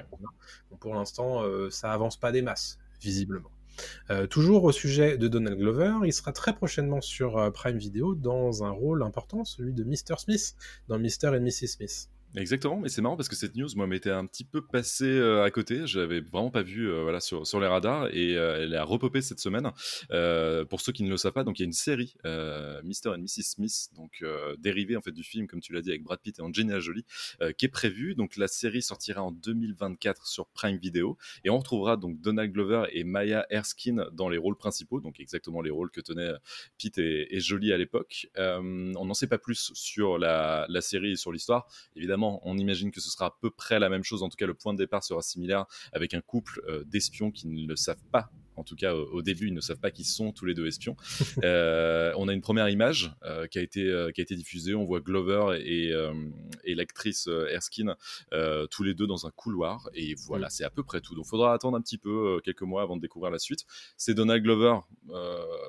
pour 0.79 0.95
l'instant, 0.95 1.43
ça 1.69 1.91
avance 1.91 2.17
pas 2.17 2.31
des 2.31 2.41
masses, 2.41 2.79
visiblement. 3.01 3.51
Euh, 4.09 4.27
toujours 4.27 4.63
au 4.63 4.71
sujet 4.71 5.17
de 5.17 5.27
Donald 5.27 5.57
Glover, 5.57 5.93
il 6.05 6.13
sera 6.13 6.31
très 6.31 6.53
prochainement 6.53 7.01
sur 7.01 7.37
euh, 7.37 7.51
Prime 7.51 7.77
Video 7.77 8.15
dans 8.15 8.63
un 8.63 8.71
rôle 8.71 9.03
important, 9.03 9.45
celui 9.45 9.73
de 9.73 9.83
Mr. 9.83 10.17
Smith, 10.17 10.55
dans 10.87 10.99
Mr. 10.99 11.35
et 11.35 11.39
Mrs. 11.39 11.67
Smith. 11.67 12.09
Exactement, 12.35 12.77
mais 12.79 12.89
c'est 12.89 13.01
marrant 13.01 13.15
parce 13.17 13.27
que 13.27 13.35
cette 13.35 13.55
news, 13.55 13.69
moi, 13.75 13.87
m'était 13.87 14.11
un 14.11 14.27
petit 14.27 14.43
peu 14.43 14.61
passée 14.61 15.05
euh, 15.05 15.43
à 15.43 15.49
côté. 15.49 15.87
Je 15.87 15.99
l'avais 15.99 16.19
vraiment 16.19 16.51
pas 16.51 16.61
vue 16.61 16.87
euh, 16.87 17.01
voilà, 17.01 17.19
sur, 17.19 17.59
les 17.59 17.65
radars 17.65 18.07
et 18.13 18.37
euh, 18.37 18.61
elle 18.61 18.75
a 18.75 18.83
repopé 18.83 19.21
cette 19.21 19.39
semaine. 19.39 19.71
pour 20.69 20.79
ceux 20.79 20.91
qui 20.91 21.03
ne 21.03 21.09
le 21.09 21.17
savent 21.17 21.33
pas, 21.33 21.43
donc 21.43 21.57
il 21.57 21.63
y 21.63 21.65
a 21.65 21.65
une 21.65 21.73
série, 21.73 22.15
Mr. 22.23 23.07
and 23.15 23.19
Mrs. 23.19 23.43
Smith, 23.43 23.89
donc 23.95 24.23
dérivée 24.59 24.95
en 24.95 25.01
fait 25.01 25.11
du 25.11 25.23
film, 25.23 25.47
comme 25.47 25.59
tu 25.59 25.73
l'as 25.73 25.81
dit, 25.81 25.89
avec 25.89 26.03
Brad 26.03 26.19
Pitt 26.19 26.37
et 26.37 26.41
Angelina 26.41 26.79
Jolie, 26.79 27.05
qui 27.57 27.65
est 27.65 27.69
prévue. 27.69 28.13
Donc 28.13 28.37
la 28.37 28.47
série 28.47 28.83
sortira 28.83 29.23
en 29.23 29.31
2024 29.31 30.27
sur 30.27 30.47
Prime 30.47 30.77
Video 30.77 31.17
et 31.43 31.49
on 31.49 31.57
retrouvera 31.57 31.97
donc 31.97 32.21
Donald 32.21 32.51
Glover 32.51 32.83
et 32.91 33.03
Maya 33.03 33.47
Erskine 33.49 34.05
dans 34.13 34.29
les 34.29 34.37
rôles 34.37 34.57
principaux, 34.57 34.99
donc 35.01 35.19
exactement 35.19 35.61
les 35.61 35.71
rôles 35.71 35.89
que 35.89 36.01
tenaient 36.01 36.33
Pitt 36.77 36.97
et, 36.99 37.39
Jolie 37.39 37.73
à 37.73 37.77
l'époque. 37.77 38.27
on 38.37 39.05
n'en 39.05 39.13
sait 39.15 39.27
pas 39.27 39.39
plus 39.39 39.71
sur 39.73 40.19
la 40.19 40.81
série 40.81 41.13
et 41.13 41.15
sur 41.15 41.31
l'histoire. 41.31 41.67
Évidemment, 41.95 42.18
on 42.23 42.57
imagine 42.57 42.91
que 42.91 43.01
ce 43.01 43.09
sera 43.09 43.27
à 43.27 43.37
peu 43.41 43.49
près 43.49 43.79
la 43.79 43.89
même 43.89 44.03
chose. 44.03 44.23
En 44.23 44.29
tout 44.29 44.37
cas, 44.37 44.47
le 44.47 44.53
point 44.53 44.73
de 44.73 44.77
départ 44.77 45.03
sera 45.03 45.21
similaire 45.21 45.65
avec 45.93 46.13
un 46.13 46.21
couple 46.21 46.61
euh, 46.67 46.83
d'espions 46.85 47.31
qui 47.31 47.47
ne 47.47 47.67
le 47.67 47.75
savent 47.75 48.03
pas 48.11 48.29
en 48.59 48.63
tout 48.63 48.75
cas 48.75 48.93
au, 48.93 49.21
début, 49.21 49.47
ils 49.47 49.53
ne 49.53 49.61
savent 49.61 49.79
pas 49.79 49.91
qu'ils 49.91 50.05
sont 50.05 50.31
tous 50.31 50.45
les 50.45 50.53
deux 50.53 50.67
espions. 50.67 50.95
Euh, 51.43 52.11
on 52.17 52.27
a 52.27 52.33
une 52.33 52.41
première 52.41 52.69
image 52.69 53.13
euh, 53.23 53.47
qui, 53.47 53.59
a 53.59 53.61
été, 53.61 53.81
qui 54.13 54.21
a 54.21 54.23
été 54.23 54.35
diffusée. 54.35 54.75
On 54.75 54.83
voit 54.83 54.99
Glover 54.99 55.57
et, 55.63 55.93
et 56.65 56.75
l'actrice 56.75 57.27
Erskine 57.49 57.95
tous 58.69 58.83
les 58.83 58.93
deux 58.93 59.07
dans 59.07 59.25
un 59.25 59.31
couloir. 59.31 59.89
Et 59.93 60.15
voilà, 60.27 60.47
mm. 60.47 60.49
c'est 60.49 60.63
à 60.63 60.69
peu 60.69 60.83
près 60.83 61.01
tout. 61.01 61.15
Donc 61.15 61.25
il 61.25 61.29
faudra 61.29 61.53
attendre 61.53 61.77
un 61.77 61.81
petit 61.81 61.97
peu, 61.97 62.41
quelques 62.43 62.63
mois 62.63 62.81
avant 62.81 62.97
de 62.97 63.01
découvrir 63.01 63.31
la 63.31 63.39
suite. 63.39 63.65
C'est 63.95 64.13
Donald 64.13 64.43
Glover 64.43 64.79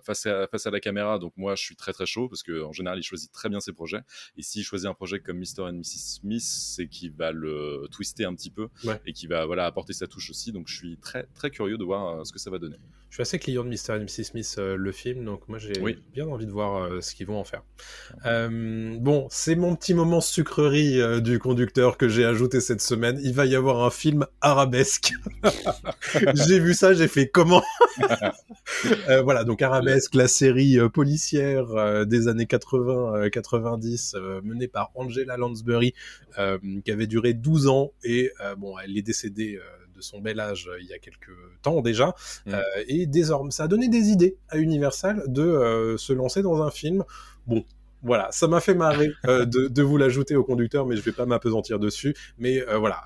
face, 0.03 0.27
à, 0.27 0.49
face 0.49 0.67
à 0.67 0.71
la 0.71 0.81
caméra. 0.81 1.19
Donc 1.19 1.33
moi, 1.37 1.55
je 1.55 1.63
suis 1.63 1.77
très 1.77 1.93
très 1.93 2.07
chaud 2.07 2.29
parce 2.29 2.43
qu'en 2.43 2.73
général, 2.73 2.99
il 2.99 3.05
choisit 3.05 3.31
très 3.31 3.49
bien 3.49 3.61
ses 3.61 3.73
projets. 3.73 4.01
Et 4.37 4.43
s'il 4.43 4.65
choisit 4.65 4.89
un 4.89 4.95
projet 4.95 5.21
comme 5.21 5.39
Mr. 5.39 5.63
and 5.63 5.75
Mrs. 5.75 6.21
Smith, 6.21 6.43
c'est 6.43 6.89
qu'il 6.89 7.13
va 7.13 7.33
le 7.33 7.87
twister 7.91 8.25
un 8.25 8.35
petit 8.35 8.51
peu 8.51 8.69
et 9.07 9.13
qui 9.13 9.27
va 9.27 9.47
voilà, 9.47 9.67
apporter 9.67 9.93
sa 9.93 10.07
touche 10.07 10.31
aussi. 10.31 10.53
Donc 10.53 10.69
je 10.69 10.77
suis 10.77 10.97
très 10.99 11.25
très 11.35 11.51
curieux 11.51 11.79
de 11.79 11.85
voir 11.85 12.27
ce 12.27 12.33
que 12.33 12.39
ça 12.39 12.51
va 12.51 12.59
donner. 12.59 12.77
Je 13.11 13.17
suis 13.17 13.23
assez 13.23 13.41
client 13.41 13.65
de 13.65 13.69
Mr. 13.69 13.97
et 13.97 13.99
Mrs. 13.99 14.23
Smith, 14.23 14.55
euh, 14.59 14.77
le 14.77 14.93
film, 14.93 15.25
donc 15.25 15.49
moi 15.49 15.59
j'ai 15.59 15.73
bien 16.13 16.29
envie 16.29 16.47
de 16.47 16.53
voir 16.53 16.77
euh, 16.77 17.01
ce 17.01 17.17
qu'ils 17.17 17.27
vont 17.27 17.41
en 17.41 17.45
faire. 17.45 17.65
Euh, 18.25 18.97
bon, 19.01 19.27
c'est 19.31 19.57
mon 19.57 19.75
petit 19.75 19.95
moment 19.95 20.21
sucrerie 20.21 21.01
du 21.21 21.41
conducteur 21.41 21.97
que 21.97 22.09
j'ai 22.09 22.25
ajouté 22.25 22.61
cette 22.61 22.81
semaine. 22.81 23.19
Il 23.25 23.35
va 23.35 23.47
y 23.47 23.57
avoir 23.57 23.85
un 23.85 23.91
film 23.91 24.27
arabesque. 24.41 25.11
j'ai 26.47 26.61
vu 26.61 26.73
ça, 26.73 26.95
j'ai 26.95 27.09
fait 27.09 27.27
comment? 27.29 27.65
Voilà, 29.25 29.43
donc 29.43 29.61
arabesque, 29.61 30.15
la 30.15 30.29
série 30.29 30.79
policière 30.95 32.07
des 32.07 32.29
années 32.29 32.45
80-90 32.45 34.41
menée 34.43 34.69
par 34.69 34.93
Angela 34.95 35.37
Lansbury, 35.37 35.95
qui 36.37 36.93
avait 36.93 37.09
duré 37.09 37.35
12 37.35 37.67
ans 37.67 37.93
et 38.05 38.33
bon, 38.57 38.79
elle 38.79 38.97
est 38.97 39.03
décédée 39.03 39.59
son 40.01 40.21
bel 40.21 40.41
âge 40.41 40.69
euh, 40.69 40.79
il 40.81 40.87
y 40.87 40.93
a 40.93 40.99
quelques 40.99 41.33
temps 41.63 41.81
déjà. 41.83 42.15
Mm. 42.47 42.55
Euh, 42.55 42.63
et 42.87 43.07
désormais, 43.07 43.51
ça 43.51 43.65
a 43.65 43.69
donné 43.69 43.89
des 43.89 44.09
idées 44.09 44.37
à 44.49 44.59
Universal 44.59 45.25
de 45.27 45.43
euh, 45.43 45.97
se 45.97 46.13
lancer 46.13 46.43
dans 46.43 46.63
un 46.63 46.71
film. 46.71 47.05
Bon, 47.47 47.65
voilà, 48.03 48.29
ça 48.33 48.49
m'a 48.49 48.61
fait 48.61 48.75
marrer 48.75 49.11
de, 49.25 49.83
vous 49.83 49.99
l'ajouter 49.99 50.35
au 50.35 50.45
conducteur, 50.45 50.87
mais 50.87 50.97
je 50.97 51.03
vais 51.03 51.13
pas 51.13 51.27
m'apesantir 51.27 51.79
dessus. 51.79 52.15
Mais 52.39 52.65
voilà, 52.79 53.03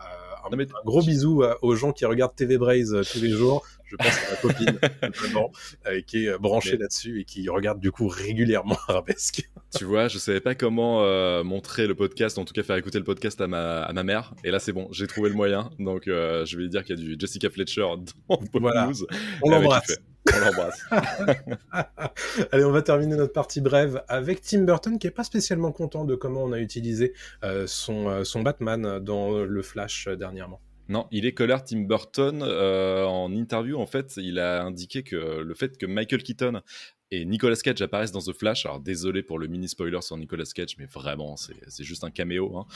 un, 0.51 0.59
un, 0.59 0.67
gros 0.85 1.03
bisou 1.03 1.45
aux 1.63 1.75
gens 1.75 1.93
qui 1.93 2.05
regardent 2.05 2.35
TV 2.35 2.59
Braze 2.59 2.97
tous 3.11 3.21
les 3.21 3.31
jours 3.31 3.65
je 3.87 3.97
pense 3.97 4.19
à 4.19 4.31
ma 4.31 4.37
copine, 4.37 4.79
euh, 5.87 6.01
qui 6.03 6.25
est 6.25 6.29
euh, 6.29 6.39
branchée 6.39 6.77
là-dessus 6.77 7.21
et 7.21 7.25
qui 7.25 7.49
regarde 7.49 7.81
du 7.81 7.93
coup 7.93 8.09
régulièrement 8.09 8.77
Arabesque. 8.89 9.49
tu 9.77 9.85
vois, 9.85 10.09
je 10.09 10.19
savais 10.19 10.41
pas 10.41 10.55
comment 10.55 11.03
euh, 11.03 11.45
montrer 11.45 11.87
le 11.87 11.95
podcast, 11.95 12.39
en 12.39 12.45
tout 12.45 12.53
cas 12.53 12.63
faire 12.63 12.77
écouter 12.77 12.99
le 12.99 13.05
podcast 13.05 13.41
à 13.41 13.47
ma, 13.47 13.83
à 13.83 13.93
ma 13.93 14.03
mère. 14.03 14.35
Et 14.45 14.51
là, 14.51 14.59
c'est 14.59 14.73
bon, 14.73 14.89
j'ai 14.91 15.07
trouvé 15.07 15.29
le 15.29 15.35
moyen. 15.35 15.71
Donc, 15.79 16.05
je 16.07 16.57
vais 16.57 16.63
lui 16.63 16.69
dire 16.69 16.85
qu'il 16.85 16.99
y 16.99 17.01
a 17.01 17.03
du 17.03 17.17
Jessica 17.19 17.51
Fletcher 17.51 17.83
dans 18.29 18.37
Pop 18.37 18.61
voilà. 18.61 18.87
News. 18.87 19.07
On 19.43 19.51
l'embrasse. 19.51 19.99
On 20.33 20.39
l'embrasse. 20.39 20.85
Allez, 22.53 22.65
on 22.65 22.73
va 22.73 22.83
terminer 22.83 23.17
notre 23.17 23.33
partie 23.33 23.61
brève 23.61 24.03
avec 24.09 24.41
Tim 24.41 24.63
Burton 24.63 24.99
qui 24.99 25.07
est 25.07 25.13
pas 25.13 25.25
spécialement 25.25 25.73
content 25.73 26.05
de 26.05 26.15
comment 26.15 26.45
on 26.45 26.53
a 26.53 26.59
utilisé 26.59 27.13
son, 27.67 28.25
son 28.25 28.43
Batman 28.43 29.01
dans 29.01 29.45
le 29.45 29.63
Flash 29.63 30.09
dernièrement. 30.09 30.61
Non, 30.89 31.07
il 31.11 31.25
est 31.25 31.33
colère 31.33 31.65
Tim 31.65 31.81
Burton. 31.81 32.43
Euh, 32.43 33.05
en 33.05 33.33
interview, 33.33 33.79
en 33.79 33.87
fait, 33.87 34.15
il 34.17 34.39
a 34.39 34.63
indiqué 34.63 35.03
que 35.03 35.17
le 35.17 35.55
fait 35.55 35.79
que 35.79 35.87
Michael 35.87 36.23
Keaton 36.23 36.61
et 37.15 37.25
Nicolas 37.25 37.57
Cage 37.57 37.81
apparaissent 37.83 38.13
dans 38.13 38.21
The 38.21 38.33
Flash. 38.33 38.67
Alors 38.67 38.81
désolé 38.81 39.23
pour 39.23 39.39
le 39.39 39.47
mini 39.47 39.69
spoiler 39.69 40.01
sur 40.03 40.17
Nicolas 40.17 40.45
Cage, 40.55 40.77
mais 40.79 40.87
vraiment 40.87 41.37
c'est 41.37 41.85
juste 41.85 42.05
un 42.05 42.11
caméo, 42.11 42.57
hein. 42.57 42.67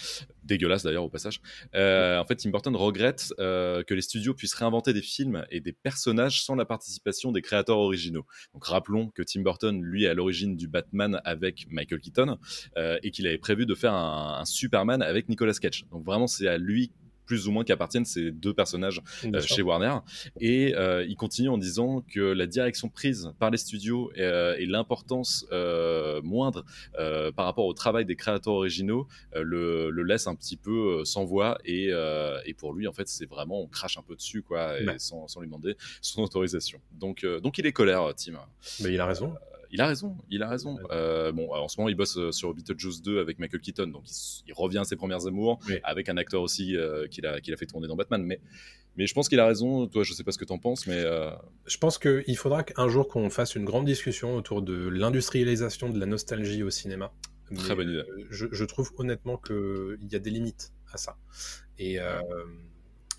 dégueulasse 0.44 0.82
d'ailleurs 0.82 1.04
au 1.04 1.08
passage. 1.08 1.40
en 1.74 2.24
fait, 2.26 2.36
Tim 2.36 2.50
Burton 2.50 2.74
regrette 2.76 3.32
que 3.38 3.94
les 3.94 4.02
studios 4.02 4.34
puissent 4.34 4.54
réinventer 4.54 4.92
des 4.92 5.02
films 5.02 5.44
et 5.50 5.60
des 5.60 5.72
personnages 5.72 6.42
sans 6.44 6.54
la 6.54 6.64
participation 6.64 7.32
des 7.32 7.42
créateurs 7.42 7.78
originaux. 7.78 8.26
Donc 8.54 8.64
rappelons 8.64 9.08
que 9.08 9.22
Tim 9.22 9.42
Burton, 9.42 9.82
lui, 9.82 10.04
est 10.04 10.08
à 10.08 10.14
l'origine 10.14 10.56
du 10.56 10.68
Batman 10.68 11.20
avec 11.24 11.66
Michael 11.70 12.00
Keaton 12.00 12.38
et 12.76 13.10
qu'il 13.10 13.26
avait 13.26 13.38
prévu 13.38 13.66
de 13.66 13.74
faire 13.74 13.94
un, 13.94 14.38
un 14.40 14.44
Superman 14.44 15.02
avec 15.02 15.28
Nicolas 15.28 15.54
Cage. 15.54 15.84
Donc 15.90 16.04
vraiment, 16.04 16.26
c'est 16.26 16.48
à 16.48 16.58
lui 16.58 16.92
plus 17.28 17.46
ou 17.46 17.52
moins 17.52 17.62
qu'appartiennent 17.62 18.06
ces 18.06 18.32
deux 18.32 18.54
personnages 18.54 19.02
euh, 19.26 19.40
chez 19.42 19.60
Warner. 19.60 19.98
Et 20.40 20.74
euh, 20.74 21.04
il 21.06 21.14
continue 21.14 21.50
en 21.50 21.58
disant 21.58 22.02
que 22.12 22.20
la 22.20 22.46
direction 22.46 22.88
prise 22.88 23.30
par 23.38 23.50
les 23.50 23.58
studios 23.58 24.10
et, 24.16 24.22
euh, 24.22 24.56
l'importance 24.66 25.46
moindre 26.24 26.64
par 27.36 27.44
rapport 27.44 27.66
au 27.66 27.74
travail 27.74 28.06
des 28.06 28.16
créateurs 28.16 28.54
originaux 28.54 29.06
le, 29.34 29.90
laisse 30.02 30.26
un 30.26 30.34
petit 30.34 30.56
peu 30.56 31.04
sans 31.04 31.24
voix. 31.24 31.58
Et, 31.64 31.92
pour 32.56 32.72
lui, 32.72 32.88
en 32.88 32.92
fait, 32.92 33.06
c'est 33.08 33.26
vraiment, 33.28 33.60
on 33.60 33.66
crache 33.66 33.98
un 33.98 34.02
peu 34.02 34.16
dessus, 34.16 34.42
quoi, 34.42 34.74
sans, 34.96 35.26
lui 35.38 35.46
demander 35.46 35.76
son 36.00 36.22
autorisation. 36.22 36.80
Donc, 36.92 37.26
donc 37.42 37.58
il 37.58 37.66
est 37.66 37.72
colère, 37.72 38.14
Tim. 38.16 38.38
Mais 38.80 38.94
il 38.94 39.00
a 39.00 39.06
raison 39.06 39.34
il 39.70 39.80
a 39.80 39.86
raison, 39.86 40.16
il 40.30 40.42
a 40.42 40.48
raison. 40.48 40.78
Euh, 40.90 41.32
bon, 41.32 41.52
en 41.52 41.68
ce 41.68 41.78
moment, 41.78 41.88
il 41.88 41.94
bosse 41.94 42.16
euh, 42.16 42.32
sur 42.32 42.54
Beetlejuice 42.54 43.02
2 43.02 43.20
avec 43.20 43.38
Michael 43.38 43.60
Keaton, 43.60 43.88
donc 43.88 44.04
il, 44.46 44.54
revient 44.54 44.78
à 44.78 44.84
ses 44.84 44.96
premières 44.96 45.26
amours, 45.26 45.60
avec 45.84 46.08
un 46.08 46.16
acteur 46.16 46.42
aussi 46.42 46.76
euh, 46.76 47.06
qu'il 47.08 47.26
a, 47.26 47.34
a 47.34 47.56
fait 47.56 47.66
tourner 47.66 47.86
dans 47.86 47.96
Batman. 47.96 48.22
Mais, 48.22 48.40
mais 48.96 49.06
je 49.06 49.14
pense 49.14 49.28
qu'il 49.28 49.40
a 49.40 49.46
raison. 49.46 49.86
Toi, 49.86 50.02
je 50.04 50.12
sais 50.12 50.24
pas 50.24 50.32
ce 50.32 50.38
que 50.38 50.44
tu 50.44 50.52
en 50.52 50.58
penses, 50.58 50.86
mais. 50.86 51.04
Je 51.66 51.78
pense 51.78 51.98
qu'il 51.98 52.36
faudra 52.36 52.62
qu'un 52.62 52.88
jour 52.88 53.08
qu'on 53.08 53.30
fasse 53.30 53.54
une 53.54 53.64
grande 53.64 53.84
discussion 53.84 54.36
autour 54.36 54.62
de 54.62 54.88
l'industrialisation 54.88 55.90
de 55.90 55.98
la 55.98 56.06
nostalgie 56.06 56.62
au 56.62 56.70
cinéma. 56.70 57.12
Très 57.54 57.74
bonne 57.74 57.90
idée. 57.90 58.02
Je, 58.30 58.64
trouve 58.64 58.92
honnêtement 58.98 59.36
qu'il 59.36 60.08
y 60.10 60.16
a 60.16 60.18
des 60.18 60.30
limites 60.30 60.72
à 60.92 60.96
ça. 60.96 61.16
Et, 61.78 61.98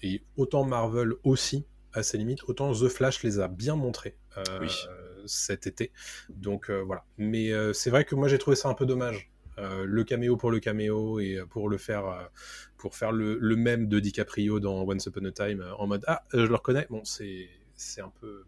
et 0.01 0.23
autant 0.35 0.63
Marvel 0.63 1.13
aussi 1.23 1.65
à 1.93 2.03
ses 2.03 2.17
limites, 2.17 2.43
autant 2.47 2.71
The 2.73 2.87
Flash 2.87 3.23
les 3.23 3.39
a 3.39 3.47
bien 3.47 3.75
montrés. 3.75 4.17
oui 4.59 4.69
cet 5.25 5.67
été. 5.67 5.91
Donc 6.29 6.69
euh, 6.69 6.81
voilà. 6.81 7.03
Mais 7.17 7.51
euh, 7.51 7.73
c'est 7.73 7.89
vrai 7.89 8.05
que 8.05 8.15
moi 8.15 8.27
j'ai 8.27 8.37
trouvé 8.37 8.55
ça 8.55 8.69
un 8.69 8.73
peu 8.73 8.85
dommage. 8.85 9.29
Euh, 9.57 9.83
le 9.85 10.03
caméo 10.05 10.37
pour 10.37 10.51
le 10.51 10.59
caméo 10.59 11.19
et 11.19 11.39
pour 11.49 11.67
le 11.67 11.77
faire 11.77 12.29
pour 12.77 12.95
faire 12.95 13.11
le, 13.11 13.37
même 13.57 13.89
de 13.89 13.99
DiCaprio 13.99 14.61
dans 14.61 14.83
Once 14.83 15.05
Upon 15.05 15.25
a 15.25 15.31
Time 15.31 15.65
en 15.77 15.85
mode 15.85 16.05
ah 16.07 16.23
je 16.31 16.39
le 16.39 16.55
reconnais 16.55 16.87
bon 16.89 17.03
c'est 17.03 17.49
c'est 17.75 17.99
un 17.99 18.13
peu 18.21 18.45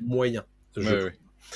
moyen 0.00 0.44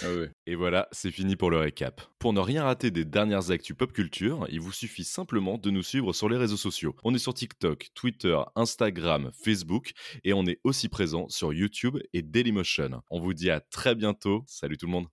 ah 0.03 0.07
Et 0.47 0.55
voilà, 0.55 0.89
c'est 0.93 1.11
fini 1.11 1.37
pour 1.37 1.51
le 1.51 1.59
récap. 1.59 2.01
Pour 2.19 2.33
ne 2.33 2.41
rien 2.41 2.65
rater 2.65 2.91
des 2.91 3.05
dernières 3.05 3.51
actus 3.51 3.77
pop 3.77 3.93
culture, 3.93 4.47
il 4.51 4.61
vous 4.61 4.73
suffit 4.73 5.05
simplement 5.05 5.59
de 5.59 5.71
nous 5.71 5.83
suivre 5.83 6.13
sur 6.13 6.29
les 6.29 6.37
réseaux 6.37 6.57
sociaux. 6.57 6.95
On 7.05 7.15
est 7.15 7.19
sur 7.19 7.35
TikTok, 7.35 7.89
Twitter, 7.95 8.39
Instagram, 8.57 9.31
Facebook 9.45 9.93
et 10.25 10.33
on 10.33 10.47
est 10.47 10.61
aussi 10.65 10.89
présent 10.89 11.29
sur 11.29 11.53
YouTube 11.53 11.99
et 12.13 12.23
Dailymotion. 12.23 13.03
On 13.11 13.21
vous 13.21 13.35
dit 13.35 13.51
à 13.51 13.61
très 13.61 13.95
bientôt. 13.95 14.45
Salut 14.47 14.77
tout 14.77 14.87
le 14.87 14.93
monde. 14.93 15.09